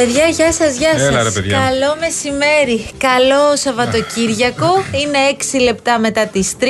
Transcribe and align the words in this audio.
Παιδιά, 0.00 0.28
γεια 0.28 0.52
σας, 0.52 0.76
γεια 0.76 0.92
σας. 0.98 1.08
Έλα, 1.08 1.22
ρε, 1.22 1.30
παιδιά. 1.30 1.58
Καλό 1.58 1.96
μεσημέρι. 2.00 2.86
Καλό 2.98 3.56
Σαββατοκύριακο. 3.56 4.84
Είναι 5.02 5.18
6 5.30 5.60
λεπτά 5.62 5.98
μετά 5.98 6.26
τις 6.26 6.54
3. 6.60 6.64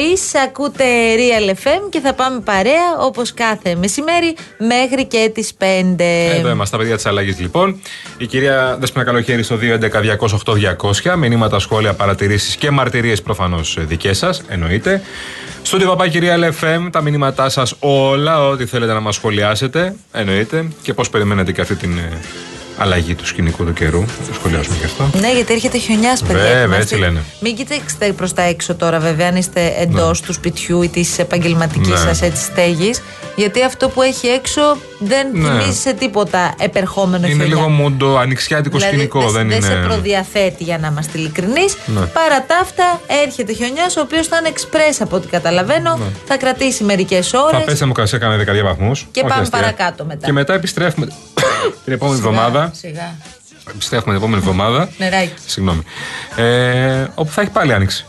Ακούτε 0.45 0.85
Real 1.17 1.51
FM 1.51 1.89
και 1.91 2.01
θα 2.01 2.15
πάμε 2.15 2.41
παρέα 2.41 2.97
όπως 2.99 3.35
κάθε 3.35 3.75
μεσημέρι 3.75 4.37
μέχρι 4.59 5.07
και 5.07 5.31
τις 5.35 5.53
5. 5.59 6.35
Εδώ 6.39 6.51
είμαστε 6.51 6.77
τα 6.77 6.83
παιδιά 6.83 6.97
της 6.97 7.07
αλλαγής 7.07 7.41
λοιπόν. 7.41 7.81
Η 8.19 8.27
κυρία 8.27 8.77
Δέσποινα 8.81 9.05
Καλοχέρη 9.05 9.43
στο 9.43 9.59
211-208-200. 11.13 11.17
Μηνύματα, 11.17 11.59
σχόλια, 11.59 11.95
παρατηρήσεις 11.95 12.57
και 12.57 12.71
μαρτυρίες 12.71 13.23
προφανώς 13.23 13.77
δικές 13.81 14.19
σας, 14.19 14.43
εννοείται. 14.49 15.03
Στο 15.63 15.79
παπά 15.79 16.09
κυρία 16.09 16.37
LFM, 16.39 16.89
τα 16.91 17.01
μηνύματά 17.01 17.49
σας 17.49 17.75
όλα, 17.79 18.47
ό,τι 18.47 18.67
θέλετε 18.67 18.93
να 18.93 19.01
μας 19.01 19.15
σχολιάσετε, 19.15 19.95
εννοείται. 20.13 20.69
Και 20.83 20.95
πώς 20.95 21.11
περιμένετε 21.11 21.53
και 21.53 21.61
αυτή 21.61 21.75
την 21.75 21.99
ε, 21.99 22.19
αλλαγή 22.83 23.15
του 23.15 23.27
σκηνικού 23.27 23.65
του 23.65 23.73
καιρού. 23.73 24.01
Θα 24.07 24.27
το 24.29 24.35
σχολιάσουμε 24.35 24.77
και 24.77 24.85
αυτό. 24.85 25.19
Ναι, 25.19 25.33
γιατί 25.33 25.53
έρχεται 25.53 25.79
χιονιάς, 25.79 26.21
παιδιά. 26.23 26.37
Βέβαια, 26.43 26.63
Είμαστε- 26.63 26.83
έτσι 26.83 26.97
λένε. 26.97 27.21
Μην 27.41 27.57
κοιτάξετε 27.57 28.13
προς 28.13 28.33
τα 28.33 28.43
έξω 28.43 28.75
τώρα, 28.75 28.99
βέβαια, 28.99 29.29
αν 29.29 29.37
είστε 29.37 29.75
εντός 29.79 30.21
του 30.21 30.33
σπιτιού 30.33 30.83
ή 30.83 30.89
της 30.89 31.19
επαγγελματικής 31.19 31.89
Ναι. 31.89 31.97
σας 31.97 32.23
έτσι 32.23 32.43
στέγης. 32.45 33.03
Γιατί 33.37 33.63
αυτό 33.63 33.89
που 33.89 34.03
έχει 34.03 34.27
έξω 34.27 34.77
δεν 34.99 35.27
Ναι. 35.33 35.49
θυμίζει 35.49 35.79
σε 35.79 35.93
τίποτα 35.93 36.55
επερχόμενο 36.61 37.27
Είναι 37.27 37.35
χιονιά. 37.35 37.55
λίγο 37.55 37.69
μούντο, 37.69 38.17
ανοιξιάτικο 38.19 38.77
Δηλαδή, 38.77 38.95
σκηνικό. 38.97 39.21
δεν- 39.21 39.33
δεν 39.33 39.49
δεν 39.49 39.71
είναι. 39.71 39.81
σε 39.83 39.87
προδιαθέτει 39.89 40.65
για 40.65 40.79
να 40.79 40.87
είμαστε 40.87 41.19
ειλικρινείς. 41.19 41.77
Ναι. 41.87 42.01
Παρά 42.01 42.45
τα 42.47 42.59
αυτά, 42.63 43.01
έρχεται 43.25 43.53
χιονιάς, 43.53 43.97
ο 43.97 44.01
οποίος 44.01 44.27
θα 44.27 44.37
είναι 44.37 44.49
εξπρέ 44.49 44.89
από 45.01 45.17
ό,τι 45.17 45.27
καταλαβαίνω. 45.29 45.97
Ναι. 45.97 46.05
Θα 46.27 46.37
κρατήσει 46.37 46.85
μερικές 46.85 47.29
Θα 47.29 47.43
ώρες. 47.43 47.65
πέσει 47.65 47.77
θερμοκρασία 47.77 48.19
κανένα 48.19 48.39
δεκαετία 48.39 48.65
βαθμούς. 48.65 49.07
Και 49.11 49.25
πάμε 49.29 49.47
παρακάτω 49.51 50.05
μετά. 50.05 50.27
Και 50.27 50.33
μετά 50.33 50.55
επιστρέφουμε 50.55 51.07
την 51.85 51.93
επόμενη 51.93 52.17
εβδομάδα. 52.19 52.70
Σιγά. 52.73 53.15
Επιστρέφουμε 53.75 54.15
την 54.15 54.23
επόμενη 54.23 54.43
εβδομάδα. 54.43 54.89
Νεράκι. 54.99 55.33
Συγγνώμη. 55.47 55.83
Ε, 56.37 57.07
όπου 57.15 57.31
θα 57.33 57.41
έχει 57.41 57.51
πάλι 57.51 57.73
άνοιξη. 57.73 58.05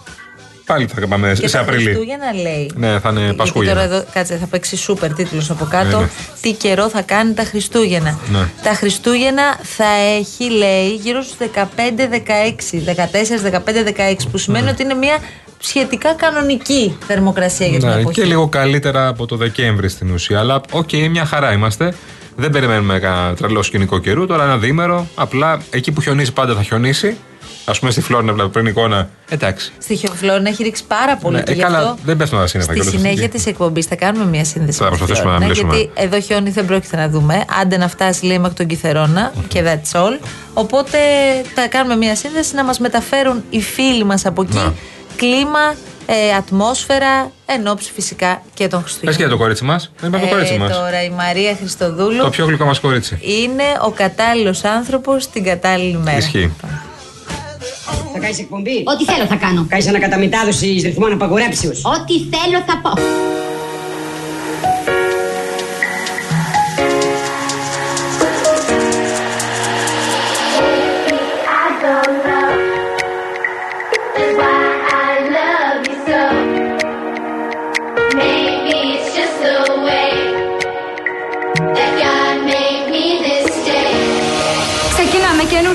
Πάλι 0.66 0.88
θα 0.88 1.08
πάμε 1.08 1.34
Και 1.40 1.48
σε 1.48 1.56
τα 1.58 1.62
Απρίλη. 1.64 1.84
Χριστούγεννα 1.84 2.34
λέει. 2.34 2.72
Ναι, 2.76 3.00
θα 3.00 3.09
είναι 3.09 3.20
Γιατί 3.20 3.36
Πασχούγεννα. 3.36 3.73
τώρα 3.81 3.94
εδώ, 3.95 4.06
κάτσε, 4.14 4.38
θα 4.38 4.45
παίξει 4.45 4.76
σούπερ 4.78 5.14
τίτλος 5.14 5.50
από 5.50 5.66
κάτω. 5.66 5.98
Ναι, 5.98 6.03
ναι. 6.03 6.09
Τι 6.42 6.52
καιρό 6.53 6.90
θα 6.90 7.02
κάνει 7.02 7.34
τα 7.34 7.44
Χριστούγεννα. 7.44 8.18
Ναι. 8.31 8.40
Τα 8.63 8.74
Χριστούγεννα 8.74 9.44
θα 9.63 9.85
έχει, 10.18 10.50
λέει, 10.52 10.90
γύρω 10.90 11.22
στους 11.22 11.38
15-16. 11.38 12.84
14-15-16, 12.85 14.16
που 14.31 14.38
σημαίνει 14.38 14.69
ότι 14.69 14.84
είναι 14.84 14.94
μια 14.94 15.18
σχετικά 15.59 16.14
κανονική 16.14 16.97
θερμοκρασία 17.08 17.68
για 17.68 17.80
την 17.80 17.88
Ναι, 17.88 17.96
εποχή. 18.00 18.14
και 18.22 18.24
λίγο 18.28 18.47
καλύτερα 18.47 19.08
από 19.08 19.25
το 19.25 19.35
Δεκέμβρη 19.35 19.90
στην 19.90 20.12
ουσία. 20.12 20.40
Αλλά 20.40 20.62
οκ, 20.72 20.90
μια 21.12 21.25
χαρά 21.25 21.52
είμαστε. 21.52 21.94
Δεν 22.36 22.50
περιμένουμε 22.50 23.00
κανένα 23.00 23.36
τρελό 23.36 23.62
σκηνικό 23.64 23.97
καιρού. 24.00 24.25
Τώρα 24.25 24.44
ένα 24.44 24.58
διήμερο. 24.58 25.08
Απλά 25.16 25.62
εκεί 25.69 25.92
που 25.92 26.02
χιονίζει 26.02 26.31
πάντα 26.34 26.53
θα 26.56 26.64
χιονίσει. 26.64 27.18
Α 27.66 27.72
πούμε 27.80 27.92
στη 27.92 28.02
Φλόρινα, 28.02 28.34
βλέπω 28.34 28.50
πριν 28.50 28.66
εικόνα. 28.66 29.09
Εντάξει. 29.30 29.72
Στη 29.78 29.96
Χιοφλόρινα 29.96 30.50
έχει 30.50 30.64
ρίξει 30.64 30.84
πάρα 30.88 31.18
πολύ 31.18 31.36
Ναι, 31.36 31.41
και 31.41 31.52
ε, 31.52 31.56
γι' 31.56 31.62
καλά, 31.62 31.78
αυτό 31.78 31.97
δεν 32.03 32.18
πέφτουν 32.18 32.40
τα 32.40 32.47
σύννεφα 32.47 32.72
Στη 32.72 32.81
κιόλας 32.81 33.02
συνέχεια 33.02 33.24
εκεί. 33.24 33.31
της 33.38 33.46
εκπομπής 33.46 33.86
θα 33.86 33.96
κάνουμε 33.96 34.25
μια 34.25 34.46
σύνδεση. 34.46 34.78
Θα 34.78 34.84
με 34.84 34.91
τη 34.91 34.97
προσπαθήσουμε 34.97 35.31
να 35.31 35.38
Φλόρινα, 35.38 35.62
μιλήσουμε. 35.64 35.75
Γιατί 35.96 36.02
εδώ 36.08 36.20
χιόνι 36.20 36.50
δεν 36.50 36.66
πρόκειται 36.66 36.96
να 36.96 37.09
δούμε. 37.09 37.46
Άντε 37.62 37.78
να 37.78 37.88
φτάσει, 37.88 38.25
λέει, 38.25 38.40
μέχρι 38.40 38.56
τον 38.56 38.68
Κιθερώνα 38.68 39.31
και 39.47 39.64
that's 39.66 40.00
all. 40.00 40.25
Οπότε 40.53 40.97
θα 41.56 41.68
κάνουμε 41.68 41.96
μια 41.96 42.16
σύνδεση 42.16 42.56
να 42.56 42.64
μας 42.64 42.80
μεταφέρουν 42.80 43.44
οι 43.50 43.62
φίλοι 43.62 44.03
μας 44.03 44.25
από 44.25 44.41
εκεί 44.41 44.56
Να. 44.58 44.74
κλίμα, 45.16 45.75
ε, 46.13 46.33
ατμόσφαιρα, 46.38 47.31
εν 47.45 47.67
ώψη 47.67 47.91
φυσικά 47.95 48.41
και 48.53 48.67
των 48.67 48.81
Πες 48.83 48.91
και 48.91 48.97
Χριστούγεννων. 48.99 49.19
για 49.27 49.29
το 49.29 49.38
κορίτσι 49.38 49.63
μας. 49.63 49.91
Δεν 49.99 50.09
υπάρχει 50.09 50.27
το 50.27 50.33
κορίτσι 50.33 50.53
Ε, 50.53 50.57
μας. 50.57 50.77
τώρα 50.77 51.03
η 51.03 51.09
Μαρία 51.09 51.55
Χριστοδούλου 51.59 52.23
Το 52.23 52.29
πιο 52.29 52.45
γλυκό 52.45 52.66
μας 52.66 52.79
κορίτσι. 52.79 53.17
είναι 53.22 53.63
ο 53.85 53.91
κατάλληλος 53.91 54.63
άνθρωπος 54.63 55.29
την 55.29 55.44
κατάλληλη 55.44 55.97
μέρα. 55.97 56.17
Ισχύει. 56.17 56.51
Θα 58.13 58.19
κάνεις 58.19 58.39
εκπομπή; 58.39 58.83
Ό,τι 58.85 59.05
θέλω 59.05 59.25
θα 59.25 59.35
κάνω. 59.35 59.66
Κάνεις 59.69 59.88
ανακαταμετάδοση 59.88 60.66
ρυθμών 60.83 61.11
απαγορέψεω. 61.11 61.72
Ό,τι 61.72 62.13
θέλω 62.13 62.63
θα 62.67 62.79
πω. 62.83 62.91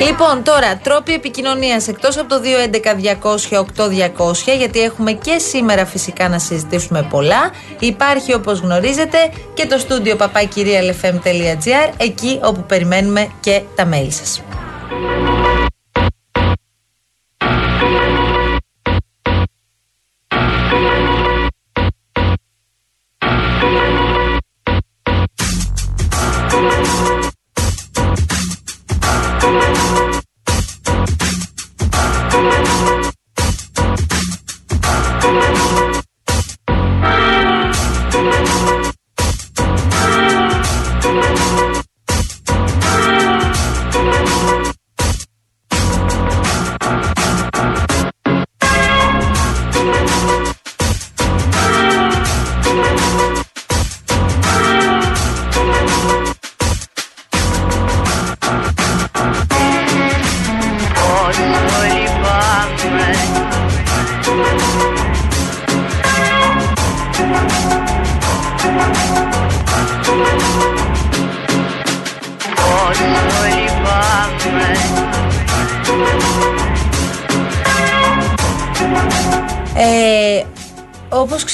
Λοιπόν, 0.00 0.42
τώρα 0.42 0.76
τρόποι 0.76 1.12
επικοινωνίας 1.12 1.88
εκτός 1.88 2.18
από 2.18 2.28
το 2.28 2.40
211-200-8200, 2.40 4.56
γιατί 4.58 4.80
έχουμε 4.80 5.12
και 5.12 5.38
σήμερα 5.38 5.86
φυσικά 5.86 6.28
να 6.28 6.38
συζητήσουμε 6.38 7.06
πολλά. 7.10 7.50
Υπάρχει 7.78 8.34
όπως 8.34 8.60
γνωρίζετε 8.60 9.18
και 9.54 9.66
το 9.66 9.78
στούντιο 9.78 10.16
papakirialfm.gr, 10.18 11.92
εκεί 11.96 12.40
όπου 12.42 12.62
περιμένουμε 12.62 13.28
και 13.40 13.62
τα 13.74 13.88
mail 13.92 14.08
σας. 14.10 14.42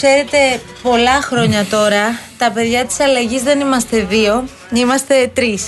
Ξέρετε 0.00 0.60
πολλά 0.82 1.22
χρόνια 1.22 1.64
τώρα 1.64 2.18
τα 2.38 2.50
παιδιά 2.50 2.84
της 2.86 3.00
αλλαγής 3.00 3.42
δεν 3.42 3.60
είμαστε 3.60 4.00
δύο, 4.00 4.44
είμαστε 4.72 5.30
τρεις. 5.34 5.62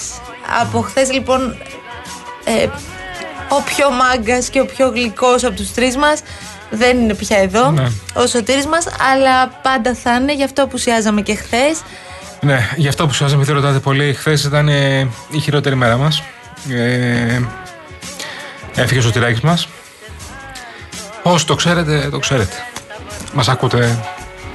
Από 0.60 0.80
χθες 0.80 1.12
λοιπόν 1.12 1.56
ε, 2.44 2.66
ο 3.48 3.62
πιο 3.62 3.90
μάγκας 3.90 4.48
και 4.48 4.60
ο 4.60 4.66
πιο 4.66 4.88
γλυκός 4.88 5.44
από 5.44 5.56
τους 5.56 5.72
τρεις 5.72 5.96
μας 5.96 6.20
δεν 6.70 6.98
είναι 6.98 7.14
πια 7.14 7.38
εδώ, 7.38 7.70
Ναι. 7.70 7.90
ο 8.14 8.26
Σωτήρης 8.26 8.66
μας, 8.66 8.86
αλλά 9.12 9.48
πάντα 9.48 9.94
θα 9.94 10.14
είναι, 10.14 10.34
γι' 10.34 10.44
αυτό 10.44 10.62
απουσιάζαμε 10.62 11.22
και 11.22 11.34
χθες. 11.34 11.82
Ναι, 12.40 12.68
γι' 12.76 12.88
αυτό 12.88 13.06
που 13.06 13.12
σας 13.12 13.36
μην 13.36 13.46
ρωτάτε 13.48 13.78
πολύ. 13.78 14.14
Χθες 14.14 14.44
ήταν 14.44 14.68
ε, 14.68 15.08
η 15.30 15.38
χειρότερη 15.38 15.74
μέρα 15.74 15.96
μας. 15.96 16.22
Ε, 16.70 17.40
έφυγε 18.74 19.00
ο 19.00 19.02
σωτηράκης 19.02 19.40
μας 19.40 19.68
Όσοι 21.22 21.46
το 21.46 21.54
ξέρετε, 21.54 22.08
το 22.10 22.18
ξέρετε. 22.18 22.54
Μας 23.32 23.48
ακούτε 23.48 23.98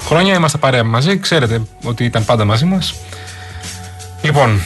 χρόνια, 0.06 0.36
είμαστε 0.36 0.58
παρέα 0.58 0.84
μαζί. 0.84 1.18
Ξέρετε 1.18 1.62
ότι 1.84 2.04
ήταν 2.04 2.26
πάντα 2.26 2.46
μαζί 2.46 2.66
μας 2.66 2.96
Λοιπόν, 4.26 4.62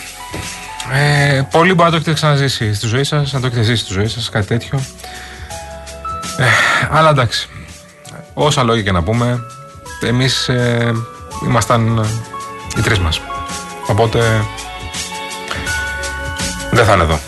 ε, 0.94 1.42
πολλοί 1.52 1.74
μπορεί 1.74 1.84
να 1.84 1.90
το 1.90 1.96
έχετε 1.96 2.14
ξαναζήσει 2.14 2.74
στη 2.74 2.88
ζωή 2.88 3.04
σας, 3.04 3.34
να 3.34 3.40
το 3.40 3.46
έχετε 3.46 3.62
ζήσει 3.62 3.84
στη 3.84 3.94
ζωή 3.94 4.08
σας, 4.08 4.30
κάτι 4.30 4.48
τέτοιο. 4.48 4.80
Αλλά 6.92 7.10
εντάξει. 7.10 7.50
Όσα 8.34 8.64
λόγια 8.64 8.84
και 8.84 8.92
να 8.92 9.04
πούμε, 9.04 9.40
εμείς 10.02 10.50
ε, 10.50 10.94
ήμασταν 11.46 11.98
ε, 11.98 12.08
οι 12.78 12.82
τρεις 12.82 13.00
μας. 13.00 13.22
Οπότε. 13.88 14.46
Δεν 16.72 16.86
θα 16.86 16.94
είναι 16.94 17.04
εδώ. 17.04 17.20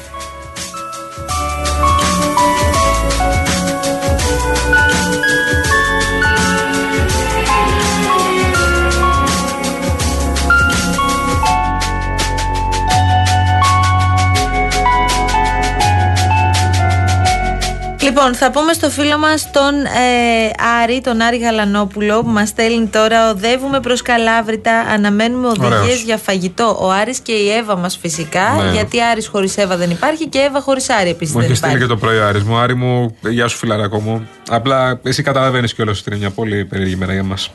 Λοιπόν, 18.23 18.35
θα 18.39 18.51
πούμε 18.51 18.73
στο 18.73 18.89
φίλο 18.89 19.17
μας 19.17 19.51
τον 19.51 19.75
ε, 19.85 20.51
Άρη, 20.83 21.01
τον 21.01 21.21
Άρη 21.21 21.37
Γαλανόπουλο, 21.37 22.21
που 22.21 22.29
μας 22.29 22.49
στέλνει 22.49 22.85
τώρα. 22.87 23.29
Οδεύουμε 23.29 23.79
προς 23.79 24.01
Καλάβρητα, 24.01 24.79
αναμένουμε 24.79 25.47
οδηγίες 25.47 25.79
Ωραίος. 25.79 26.03
για 26.03 26.17
φαγητό. 26.17 26.77
Ο 26.81 26.91
Άρης 26.91 27.19
και 27.19 27.31
η 27.31 27.49
Εύα 27.49 27.75
μας 27.75 27.97
φυσικά. 27.97 28.63
Ναι. 28.63 28.71
Γιατί 28.71 29.01
Άρης 29.03 29.27
χωρίς 29.27 29.57
Εύα 29.57 29.77
δεν 29.77 29.89
υπάρχει 29.89 30.27
και 30.27 30.39
Εύα 30.39 30.61
χωρίς 30.61 30.89
Άρη 30.89 31.09
επίσης 31.09 31.33
Μου 31.33 31.39
δεν 31.41 31.49
έχει 31.49 31.57
στείλει 31.57 31.71
υπάρχει. 31.73 31.89
και 31.89 31.99
το 31.99 32.05
πρωί 32.05 32.17
ο 32.17 32.27
Άρης 32.27 32.43
μου. 32.43 32.57
Άρη 32.57 32.75
μου, 32.75 33.15
γεια 33.21 33.47
σου 33.47 33.57
φιλαράκο 33.57 33.99
μου. 33.99 34.27
Απλά 34.49 34.99
εσύ 35.03 35.23
καταλαβαίνεις 35.23 35.73
κιόλας 35.73 35.99
ότι 35.99 36.09
είναι 36.09 36.19
μια 36.19 36.29
πολύ 36.29 36.65
περίεργη 36.65 36.95
μέρα 36.95 37.13
για 37.13 37.23
μας. 37.23 37.51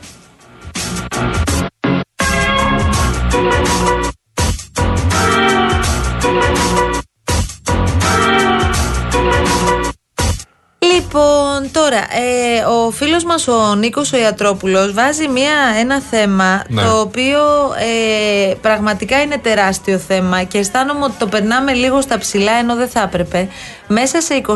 Τώρα, 11.91 11.99
ε, 11.99 12.65
ο 12.65 12.91
φίλος 12.91 13.25
μας 13.25 13.49
ο 13.49 13.75
Νίκος 13.75 14.12
ο 14.12 14.17
Ιατρόπουλος 14.17 14.93
βάζει 14.93 15.29
μια, 15.29 15.53
ένα 15.79 16.00
θέμα 16.11 16.62
Ναι. 16.69 16.83
το 16.83 17.00
οποίο 17.00 17.38
ε, 17.79 18.55
πραγματικά 18.55 19.23
είναι 19.23 19.38
τεράστιο 19.38 19.99
θέμα 19.99 20.43
και 20.43 20.59
αισθάνομαι 20.59 21.05
ότι 21.05 21.15
το 21.19 21.27
περνάμε 21.27 21.73
λίγο 21.73 22.00
στα 22.00 22.19
ψηλά 22.19 22.53
ενώ 22.53 22.75
δεν 22.75 22.88
θα 22.88 23.00
έπρεπε. 23.00 23.49
Μέσα 23.87 24.21
σε 24.21 24.41
24 24.47 24.53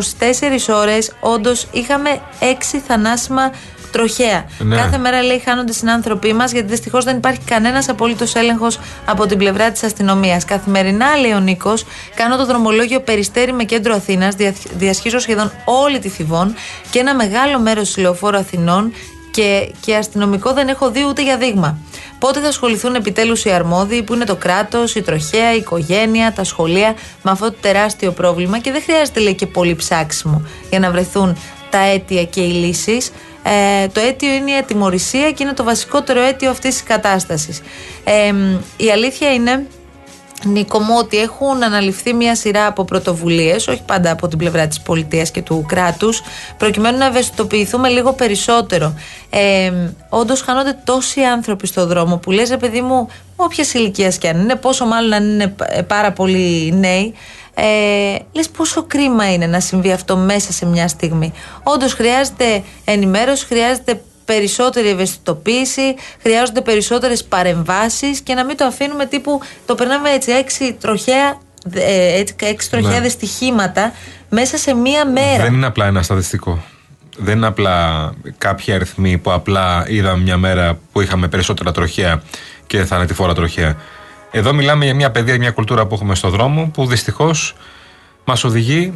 ώρες 0.75 1.12
όντως 1.21 1.67
είχαμε 1.73 2.21
6 2.41 2.44
θανάσιμα 2.87 3.53
τροχαία. 3.92 4.44
Ναι. 4.58 4.76
Κάθε 4.76 4.98
μέρα 4.98 5.22
λέει 5.22 5.42
χάνονται 5.44 5.72
συνάνθρωποι 5.72 6.32
μας 6.32 6.52
γιατί 6.52 6.69
δυστυχώς 6.69 7.04
δεν 7.04 7.16
υπάρχει 7.16 7.40
κανένας 7.44 7.88
απολύτως 7.88 8.34
έλεγχος 8.34 8.78
από 9.04 9.26
την 9.26 9.38
πλευρά 9.38 9.70
της 9.70 9.82
αστυνομίας. 9.82 10.44
Καθημερινά, 10.44 11.16
λέει 11.16 11.32
ο 11.32 11.40
Νίκος, 11.40 11.84
κάνω 12.14 12.37
το 12.37 12.46
δρομολόγιο 12.46 13.00
Περιστέρη 13.00 13.52
με 13.52 13.64
κέντρο 13.64 13.94
Αθήνας, 13.94 14.34
διασχίζω 14.76 15.19
σχεδόν 15.19 15.52
όλη 15.64 15.98
τη 15.98 16.08
Θηβών 16.08 16.54
και 16.90 16.98
ένα 16.98 17.14
μεγάλο 17.14 17.60
μέρος 17.60 17.90
του 17.90 18.00
λεωφόρου 18.00 18.37
Αθηνών 18.37 18.92
και, 19.31 19.72
και 19.81 19.94
αστυνομικό 19.94 20.52
δεν 20.52 20.69
έχω 20.69 20.90
δει 20.90 21.04
ούτε 21.08 21.22
για 21.22 21.37
δείγμα. 21.37 21.78
Πότε 22.19 22.40
θα 22.40 22.48
ασχοληθούν 22.48 22.94
επιτέλους 22.94 23.44
οι 23.44 23.50
αρμόδιοι, 23.50 24.02
που 24.02 24.14
είναι 24.14 24.25
το 24.25 24.37
κράτος, 24.37 24.94
η 24.94 25.02
τροχέα, 25.02 25.54
η 25.54 25.56
οικογένεια, 25.56 26.32
τα 26.32 26.44
σχολεία, 26.44 26.94
με 27.22 27.31
αυτό 27.31 27.50
το 27.50 27.56
τεράστιο 27.60 28.12
πρόβλημα; 28.12 28.58
Και 28.58 28.72
δεν 28.72 28.82
χρειάζεται, 28.82 29.20
λέει, 29.20 29.34
και 29.34 29.46
πολύ 29.46 29.75
ψάξιμο 29.75 30.42
για 30.70 30.78
να 30.78 30.90
βρεθούν 30.90 31.37
τα 31.70 31.78
αίτια 31.78 32.25
και 32.25 32.40
οι 32.40 32.52
λύσεις. 32.52 33.12
Ε, 33.42 33.88
το 33.88 34.00
αίτιο 34.00 34.34
είναι 34.34 34.50
η 34.50 34.56
ατιμορρησία 34.56 35.32
και 35.32 35.42
είναι 35.42 35.52
το 35.52 35.64
βασικότερο 35.64 36.20
αίτιο 36.20 36.50
αυτής 36.50 36.72
της 36.75 36.82
κατάστασης. 36.82 37.60
Ε, 38.04 38.34
η 38.76 38.90
αλήθεια 38.90 39.32
είναι 39.32 39.66
Νίκο 40.44 40.78
μου 40.78 40.94
ότι 40.98 41.19
έχουν 41.19 41.62
αναλυφθεί 41.62 42.12
μια 42.12 42.34
σειρά 42.34 42.66
από 42.66 42.84
πρωτοβουλίες, 42.84 43.69
όχι 43.69 43.82
πάντα 43.87 44.10
από 44.10 44.28
την 44.28 44.38
πλευρά 44.38 44.66
της 44.66 44.81
πολιτείας 44.81 45.31
και 45.31 45.42
του 45.42 45.64
κράτους, 45.69 46.22
προκειμένου 46.56 46.98
να 46.98 47.06
ευαισθητοποιηθούμε 47.06 47.88
λίγο 47.88 48.12
περισσότερο. 48.12 48.94
Ε, 49.31 49.72
Όντως, 50.08 50.40
χάνονται 50.40 50.78
τόσοι 50.84 51.20
άνθρωποι 51.20 51.66
στον 51.66 51.88
δρόμο 51.88 52.16
που 52.16 52.31
λες, 52.31 52.50
ρε 52.50 52.56
παιδί 52.56 52.81
μου, 52.81 53.08
όποια 53.37 53.64
ηλικία 53.72 54.10
και 54.10 54.28
αν 54.28 54.40
είναι, 54.40 54.54
πόσο 54.54 54.87
μάλλον 54.87 55.12
αν 55.12 55.25
είναι 55.25 55.54
ε, 55.64 55.82
πάρα 55.82 56.12
πολύ 56.12 56.75
νέοι, 56.78 57.14
ε, 57.55 57.64
λες 58.32 58.49
πόσο 58.49 58.82
κρίμα 58.87 59.32
είναι 59.32 59.47
να 59.47 59.61
συμβεί 59.61 59.93
αυτό 59.93 60.17
μέσα 60.17 60.52
σε 60.52 60.67
μια 60.67 60.88
στιγμή. 60.88 61.32
Όντως 61.62 61.93
χρειάζεται 61.93 62.62
ενημέρωση, 62.85 63.47
χρειάζεται 63.47 64.00
περισσότερη 64.25 64.88
ευαισθητοποίηση, 64.88 65.94
χρειάζονται 66.23 66.61
περισσότερες 66.61 67.25
παρεμβάσεις 67.25 68.20
και 68.20 68.35
να 68.35 68.44
μην 68.44 68.56
το 68.56 68.64
αφήνουμε 68.64 69.06
τύπου 69.06 69.41
το 69.67 69.75
περνάμε 69.75 70.11
έτσι 70.11 70.31
έξι 70.32 70.73
τροχαία, 70.81 71.38
ε, 71.73 72.19
έτσι, 72.19 72.35
έξι 72.41 72.70
τροχαία 72.70 72.91
Ναι. 72.91 73.00
δυστυχήματα 73.00 73.93
μέσα 74.29 74.56
σε 74.56 74.75
μία 74.75 75.06
μέρα. 75.06 75.43
Δεν 75.43 75.55
είναι 75.55 75.67
απλά 75.67 75.87
ένα 75.87 76.02
στατιστικό. 76.02 76.62
Δεν 77.17 77.37
είναι 77.37 77.47
απλά 77.47 78.11
κάποιοι 78.38 78.75
αριθμοί 78.75 79.19
που 79.19 79.32
απλά 79.32 79.85
είδαμε 79.88 80.23
μια 80.23 80.37
μέρα 80.37 80.79
που 80.93 81.00
είχαμε 81.00 81.29
περισσότερα 81.29 81.73
τροχαία 81.73 82.23
και 82.66 82.85
θανατηφόρα 82.85 83.35
τροχαία. 83.35 83.76
Εδώ 84.30 84.52
μιλάμε 84.52 84.84
για 84.84 84.94
μια 84.94 85.10
παιδεία, 85.10 85.37
μια 85.38 85.50
κουλτούρα 85.50 85.87
που 85.87 85.94
έχουμε 85.94 86.14
στο 86.14 86.28
δρόμο 86.28 86.70
που 86.75 86.87
δυστυχώς 86.87 87.54
μας 88.25 88.44
οδηγεί 88.44 88.92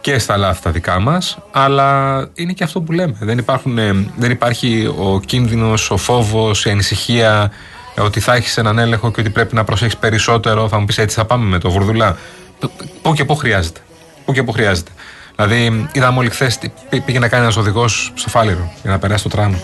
και 0.00 0.18
στα 0.18 0.36
λάθη 0.36 0.62
τα 0.62 0.70
δικά 0.70 1.00
μας, 1.00 1.38
αλλά 1.52 2.18
είναι 2.34 2.52
και 2.52 2.64
αυτό 2.64 2.80
που 2.80 2.92
λέμε. 2.92 3.16
Δεν, 3.20 3.38
υπάρχουν, 3.38 3.78
ε, 3.78 3.92
δεν 4.16 4.30
υπάρχει 4.30 4.92
ο 4.98 5.20
κίνδυνος, 5.26 5.90
ο 5.90 5.96
φόβος, 5.96 6.64
η 6.64 6.70
ανησυχία 6.70 7.52
ε, 7.94 8.00
ότι 8.00 8.20
θα 8.20 8.34
έχεις 8.34 8.56
έναν 8.56 8.78
έλεγχο 8.78 9.10
και 9.10 9.20
ότι 9.20 9.30
πρέπει 9.30 9.54
να 9.54 9.64
προσέχεις 9.64 9.96
περισσότερο. 9.96 10.68
Θα 10.68 10.78
μου 10.78 10.84
πεις 10.84 10.98
έτσι 10.98 11.16
θα 11.16 11.24
πάμε 11.24 11.44
με 11.44 11.58
το 11.58 11.70
βουρδουλά. 11.70 12.16
Το- 12.58 12.70
Πού 13.02 13.14
και 13.14 13.24
πού 13.24 13.36
χρειάζεται. 13.36 13.80
Πού 14.24 14.32
και 14.32 14.42
πού 14.42 14.52
χρειάζεται. 14.52 14.90
Δηλαδή, 15.36 15.88
είδαμε 15.92 16.18
όλοι 16.18 16.30
χθες 16.30 16.58
πήγε 17.04 17.18
να 17.18 17.28
κάνει 17.28 17.42
ένας 17.42 17.56
οδηγός 17.56 18.12
στο 18.14 18.28
Φάληρο 18.28 18.72
για 18.82 18.90
να 18.90 18.98
περάσει 18.98 19.22
το 19.22 19.28
τραμ. 19.28 19.54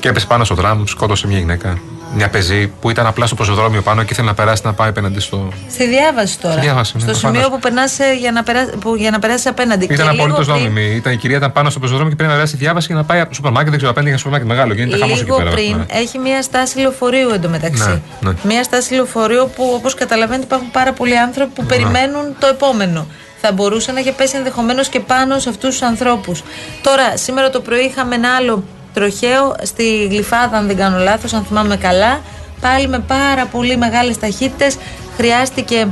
Και 0.00 0.08
έπεσε 0.08 0.26
πάνω 0.26 0.44
στο 0.44 0.54
τραμ, 0.54 0.84
σκότωσε 0.84 1.26
μια 1.26 1.38
γυναίκα. 1.38 1.78
Μια 2.14 2.28
πεζή 2.28 2.66
που 2.80 2.90
ήταν 2.90 3.06
απλά 3.06 3.26
στο 3.26 3.34
πεζοδρόμιο 3.34 3.82
πάνω 3.82 4.02
και 4.02 4.08
ήθελε 4.12 4.26
να 4.26 4.34
περάσει 4.34 4.62
να 4.64 4.72
πάει 4.72 4.88
απέναντι 4.88 5.20
στο. 5.20 5.48
Στη 5.70 5.86
διάβαση 5.88 6.38
τώρα. 6.38 6.54
Στη 6.54 6.62
διάβαση, 6.62 6.92
ναι, 6.96 7.02
στο 7.02 7.10
προφανώς. 7.10 7.36
σημείο 7.36 7.50
που 7.54 7.58
περνάς 7.62 7.98
ε, 7.98 8.14
για 8.20 8.32
να, 8.32 8.42
περάσει, 8.42 8.70
που, 8.80 8.94
για 8.96 9.10
να 9.10 9.18
περάσει 9.18 9.48
απέναντι. 9.48 9.84
Ήταν 9.84 9.96
Και 9.96 10.02
λίγο 10.02 10.14
απολύτως 10.24 10.52
πριν- 10.52 10.64
νόμιμη. 10.66 10.94
Ήταν, 10.94 11.12
η 11.12 11.16
κυρία 11.16 11.36
ήταν 11.36 11.52
πάνω 11.52 11.70
στο 11.70 11.78
πεζοδρόμιο 11.78 12.10
και 12.10 12.16
πρέπει 12.16 12.30
να 12.30 12.36
περάσει 12.36 12.56
διάβαση 12.56 12.86
για 12.86 12.96
να 12.96 13.04
πάει 13.04 13.18
από 13.20 13.28
το 13.28 13.34
σούπερ 13.34 13.50
μάρκετ. 13.50 13.68
Δεν 13.70 13.78
ξέρω, 13.78 13.90
απέναντι 13.92 14.10
για 14.14 14.18
σούπερ 14.22 14.32
μάρκετ 14.32 14.50
μεγάλο. 14.56 14.74
Γίνεται 14.74 14.98
χαμός 14.98 15.16
εκεί 15.20 15.24
Λίγο 15.24 15.36
πέρα. 15.36 15.50
πριν 15.50 15.76
Ναι. 15.76 15.84
έχει 15.88 16.18
μια 16.18 16.42
στάση 16.42 16.78
λεωφορείου 16.78 17.28
εντωμεταξύ. 17.30 17.88
Ναι, 17.88 18.00
ναι. 18.30 18.34
Μια 18.42 18.62
στάση 18.62 18.94
λεωφορείου 18.94 19.50
που 19.56 19.72
όπως 19.74 19.94
καταλαβαίνετε 19.94 20.44
υπάρχουν 20.44 20.70
πάρα 20.70 20.92
πολλοί 20.92 21.18
άνθρωποι 21.18 21.50
που 21.54 21.64
περιμένουν 21.64 22.24
το 22.38 22.46
επόμενο. 22.46 23.06
Θα 23.40 23.52
μπορούσε 23.52 23.92
να 23.92 23.98
έχει 23.98 24.12
πέσει 24.12 24.36
ενδεχομένως 24.36 24.88
και 24.88 25.00
πάνω 25.00 25.38
σε 25.38 25.48
αυτούς 25.48 25.70
τους 25.70 25.82
ανθρώπους. 25.82 26.42
Τώρα, 26.82 27.16
σήμερα 27.16 27.50
το 27.50 27.60
πρωί 27.60 27.80
είχαμε 27.84 28.14
ένα 28.14 28.28
άλλο 28.36 28.64
τροχαίο 28.94 29.56
στη 29.62 30.06
Γλυφάδα, 30.06 30.56
αν 30.56 30.66
δεν 30.66 30.76
κάνω 30.76 30.98
λάθος, 30.98 31.32
αν 31.32 31.44
θυμάμαι 31.44 31.76
καλά. 31.76 32.20
Πάλι 32.60 32.88
με 32.88 32.98
πάρα 32.98 33.46
πολύ 33.46 33.76
μεγάλες 33.76 34.18
ταχύτητες. 34.18 34.76
Χρειάστηκε 35.16 35.86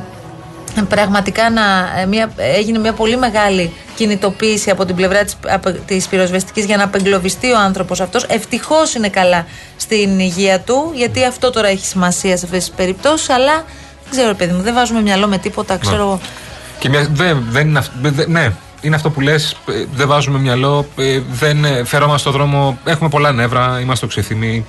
πραγματικά 0.88 1.50
να, 1.50 1.62
ε, 2.00 2.06
μια, 2.06 2.30
έγινε 2.36 2.78
μια 2.78 2.92
πολύ 2.92 3.16
μεγάλη 3.16 3.72
κινητοποίηση 3.94 4.70
από 4.70 4.84
την 4.84 4.94
πλευρά 4.96 5.24
της, 5.24 5.36
από, 5.48 5.72
της 5.72 6.06
πυροσβεστικής 6.06 6.64
για 6.64 6.76
να 6.76 6.84
απεγκλωβιστεί 6.84 7.50
ο 7.52 7.58
άνθρωπος 7.58 8.00
αυτός. 8.00 8.24
Ευτυχώς 8.24 8.94
είναι 8.94 9.08
καλά 9.08 9.46
στην 9.76 10.18
υγεία 10.18 10.60
του, 10.60 10.92
γιατί 10.94 11.24
αυτό 11.24 11.50
τώρα 11.50 11.68
έχει 11.68 11.86
σημασία 11.86 12.36
σε 12.36 12.44
αυτές 12.44 12.64
τις 12.64 12.74
περιπτώσεις, 12.76 13.30
αλλά 13.30 13.52
δεν 14.02 14.10
ξέρω 14.10 14.34
παιδί 14.34 14.52
μου, 14.52 14.62
δεν 14.62 14.74
βάζουμε 14.74 15.00
μυαλό 15.02 15.26
με 15.26 15.38
τίποτα, 15.38 15.76
ξέρω 15.76 15.96
εγώ. 16.02 16.20
Και 16.78 16.88
μια, 16.88 17.08
δεν, 17.12 17.44
δεν 17.50 17.68
είναι 17.68 17.78
αυ- 17.78 17.90
δεν- 18.02 18.30
ναι, 18.30 18.52
είναι 18.80 18.94
αυτό 18.94 19.10
που 19.10 19.20
λες. 19.20 19.56
Δεν 19.94 20.06
βάζουμε 20.08 20.38
μυαλό. 20.38 20.86
ε, 20.96 21.20
Δεν 21.30 21.64
ε, 21.64 21.84
φερόμαστε 21.84 22.18
στον 22.20 22.32
δρόμο. 22.32 22.78
Έχουμε 22.84 23.08
πολλά 23.08 23.32
νεύρα. 23.32 23.80
Είμαστε 23.80 24.04
οξυθυμοί. 24.04 24.64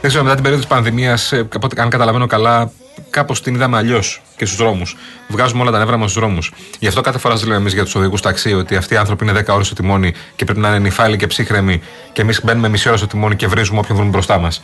Δεν 0.00 0.10
ξέρω, 0.10 0.22
μετά 0.24 0.34
την 0.34 0.44
περίοδος 0.44 0.66
της 0.66 0.74
πανδημίας, 0.76 1.32
αν 1.76 1.88
καταλαβαίνω 1.90 2.26
καλά, 2.26 2.70
κάπως 3.10 3.42
την 3.42 3.54
είδαμε 3.54 3.76
αλλιώς 3.76 4.22
και 4.36 4.44
στους 4.44 4.58
δρόμους. 4.58 4.96
Βγάζουμε 5.28 5.62
όλα 5.62 5.70
τα 5.70 5.78
νεύρα 5.78 5.96
μας 5.96 6.10
στους 6.10 6.22
δρόμους. 6.22 6.52
Γι' 6.78 6.86
αυτό 6.86 7.00
κάθε 7.00 7.18
φορά 7.18 7.34
λέμε 7.44 7.54
εμείς 7.56 7.72
για 7.72 7.84
τους 7.84 7.94
οδηγούς 7.94 8.20
ταξί 8.20 8.52
ότι 8.54 8.76
αυτοί 8.76 8.94
οι 8.94 8.96
άνθρωποι 8.96 9.24
είναι 9.24 9.40
10 9.46 9.54
ώρες 9.54 9.66
στο 9.66 9.74
τιμόνι 9.74 10.12
και 10.36 10.44
πρέπει 10.44 10.60
να 10.60 10.68
είναι 10.68 10.78
νυφάλοι 10.78 11.16
και 11.16 11.26
ψύχρεμοι 11.26 11.80
και 12.12 12.22
εμείς 12.22 12.40
μπαίνουμε 12.44 12.68
μισή 12.68 12.88
ώρα 12.88 12.96
στο 12.96 13.06
τιμόνι 13.06 13.36
και 13.36 13.46
βρίζουμε 13.46 13.78
όποιον 13.78 13.96
βρούμε 13.96 14.10
μπροστά 14.12 14.38
μας. 14.38 14.62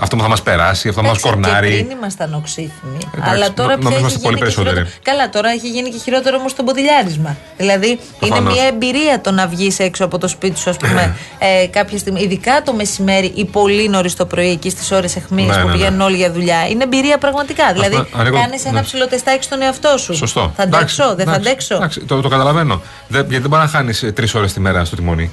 Αυτό 0.00 0.16
που 0.16 0.22
θα 0.22 0.28
μας 0.28 0.42
περάσει, 0.42 0.88
αυτό 0.88 1.00
που 1.00 1.06
θα 1.06 1.12
μας 1.12 1.22
Εντάξει, 1.22 1.38
Και 1.40 1.42
κορνάρει. 1.48 1.68
πριν 1.84 1.90
ήμασταν 1.98 2.34
οξύθυμοι. 2.34 2.98
Εντάξει, 3.14 3.30
αλλά 3.34 3.52
τώρα 3.52 3.68
νο- 3.70 3.76
πια 3.78 3.88
νομίζω 3.88 3.88
έχει 3.94 4.00
είμαστε 4.00 4.18
πολύ 4.18 4.34
γίνει 4.36 4.46
και 4.48 4.54
χειρότερο. 4.54 4.74
περισσότεροι. 4.74 5.02
Καλά, 5.16 5.28
τώρα 5.30 5.48
έχει 5.50 5.68
γίνει 5.68 5.88
και 5.90 5.98
χειρότερο 5.98 6.36
όμως 6.36 6.54
το 6.54 6.62
μποτιλιάρισμα. 6.62 7.36
Δηλαδή 7.56 7.88
είναι 7.88 7.98
Προφανώς. 8.18 8.52
μια 8.54 8.64
εμπειρία 8.66 9.20
το 9.20 9.30
να 9.30 9.46
βγεις 9.46 9.78
έξω 9.78 10.04
από 10.04 10.18
το 10.18 10.28
σπίτι 10.28 10.58
σου, 10.58 10.70
ας 10.70 10.76
πούμε, 10.76 11.16
ε, 11.38 11.66
κάποια 11.66 11.98
στιγμή. 11.98 12.20
Ειδικά 12.20 12.62
το 12.62 12.72
μεσημέρι 12.72 13.32
ή 13.34 13.44
πολύ 13.44 13.88
νωρίς 13.88 14.14
το 14.14 14.26
πρωί, 14.26 14.50
εκεί 14.50 14.70
στις 14.70 14.90
ώρες 14.90 15.16
αιχμή 15.16 15.42
Ναι, 15.42 15.52
που 15.52 15.58
ναι, 15.58 15.64
ναι. 15.64 15.72
πηγαίνουν 15.72 16.00
όλοι 16.00 16.16
για 16.16 16.32
δουλειά. 16.32 16.66
Είναι 16.68 16.82
εμπειρία 16.84 17.18
πραγματικά. 17.18 17.72
Δηλαδή 17.72 18.06
ανοίγω- 18.16 18.40
κάνεις 18.40 18.64
ένα 18.64 18.72
ναι. 18.74 18.82
ψηλό 18.82 19.06
τεστάκι 19.08 19.42
στον 19.44 19.62
εαυτό 19.62 19.96
σου. 19.98 20.14
Σωστό. 20.14 20.52
Θα 20.56 20.62
Εντάξει, 20.62 21.00
αντέξω, 21.02 21.14
δεν 21.16 21.26
θα 21.26 21.32
εντάξει, 21.34 21.48
αντέξω; 21.48 21.74
εντάξει, 21.74 22.00
το, 22.00 22.20
το 22.20 22.28
καταλαβαίνω. 22.28 22.82
Δεν, 23.08 23.20
γιατί 23.20 23.38
δεν 23.38 23.48
μπορεί 23.50 23.62
να 23.62 23.68
χάνεις 23.68 24.04
τρεις 24.14 24.34
ώρες 24.34 24.52
τη 24.52 24.60
μέρα 24.60 24.84
στο 24.84 24.96
τιμόνι. 24.96 25.30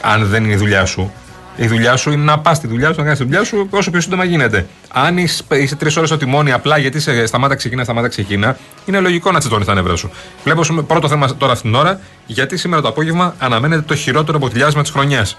Αν 0.00 0.26
δεν 0.26 0.44
είναι 0.44 0.52
η 0.52 0.56
δουλειά 0.56 0.84
σου. 0.84 1.12
Η 1.56 1.66
δουλειά 1.66 1.96
σου 1.96 2.10
είναι 2.10 2.22
να 2.24 2.38
πας 2.38 2.56
στη 2.56 2.66
δουλειά 2.66 2.88
σου, 2.88 2.94
να 2.96 3.02
κάνεις 3.02 3.18
τη 3.18 3.24
δουλειά 3.24 3.44
σου 3.44 3.66
όσο 3.70 3.90
πιο 3.90 4.00
σύντομα 4.00 4.24
γίνεται. 4.24 4.66
Αν 4.92 5.18
είσαι, 5.18 5.42
είσαι 5.50 5.76
τρεις 5.76 5.96
ώρες 5.96 6.08
στο 6.08 6.18
τιμόνι 6.18 6.52
απλά 6.52 6.78
γιατί 6.78 7.00
σε 7.00 7.26
σταμάτα 7.26 7.54
ξεκινά, 7.54 7.84
σταμάτα 7.84 8.08
ξεκινά, 8.08 8.56
είναι 8.86 9.00
λογικό 9.00 9.30
να 9.32 9.38
τσιτώνεις 9.38 9.66
τα 9.66 9.74
νεύρα 9.74 9.96
σου. 9.96 10.10
Βλέπω 10.44 10.64
σου- 10.64 10.84
πρώτο 10.86 11.08
θέμα 11.08 11.34
τώρα 11.36 11.52
αυτήν 11.52 11.70
την 11.70 11.80
ώρα, 11.80 12.00
γιατί 12.26 12.56
σήμερα 12.56 12.82
το 12.82 12.88
απόγευμα 12.88 13.34
αναμένεται 13.38 13.82
το 13.82 13.94
χειρότερο 13.94 14.38
μποτιλιάσμα 14.38 14.82
της 14.82 14.90
χρονιάς. 14.90 15.38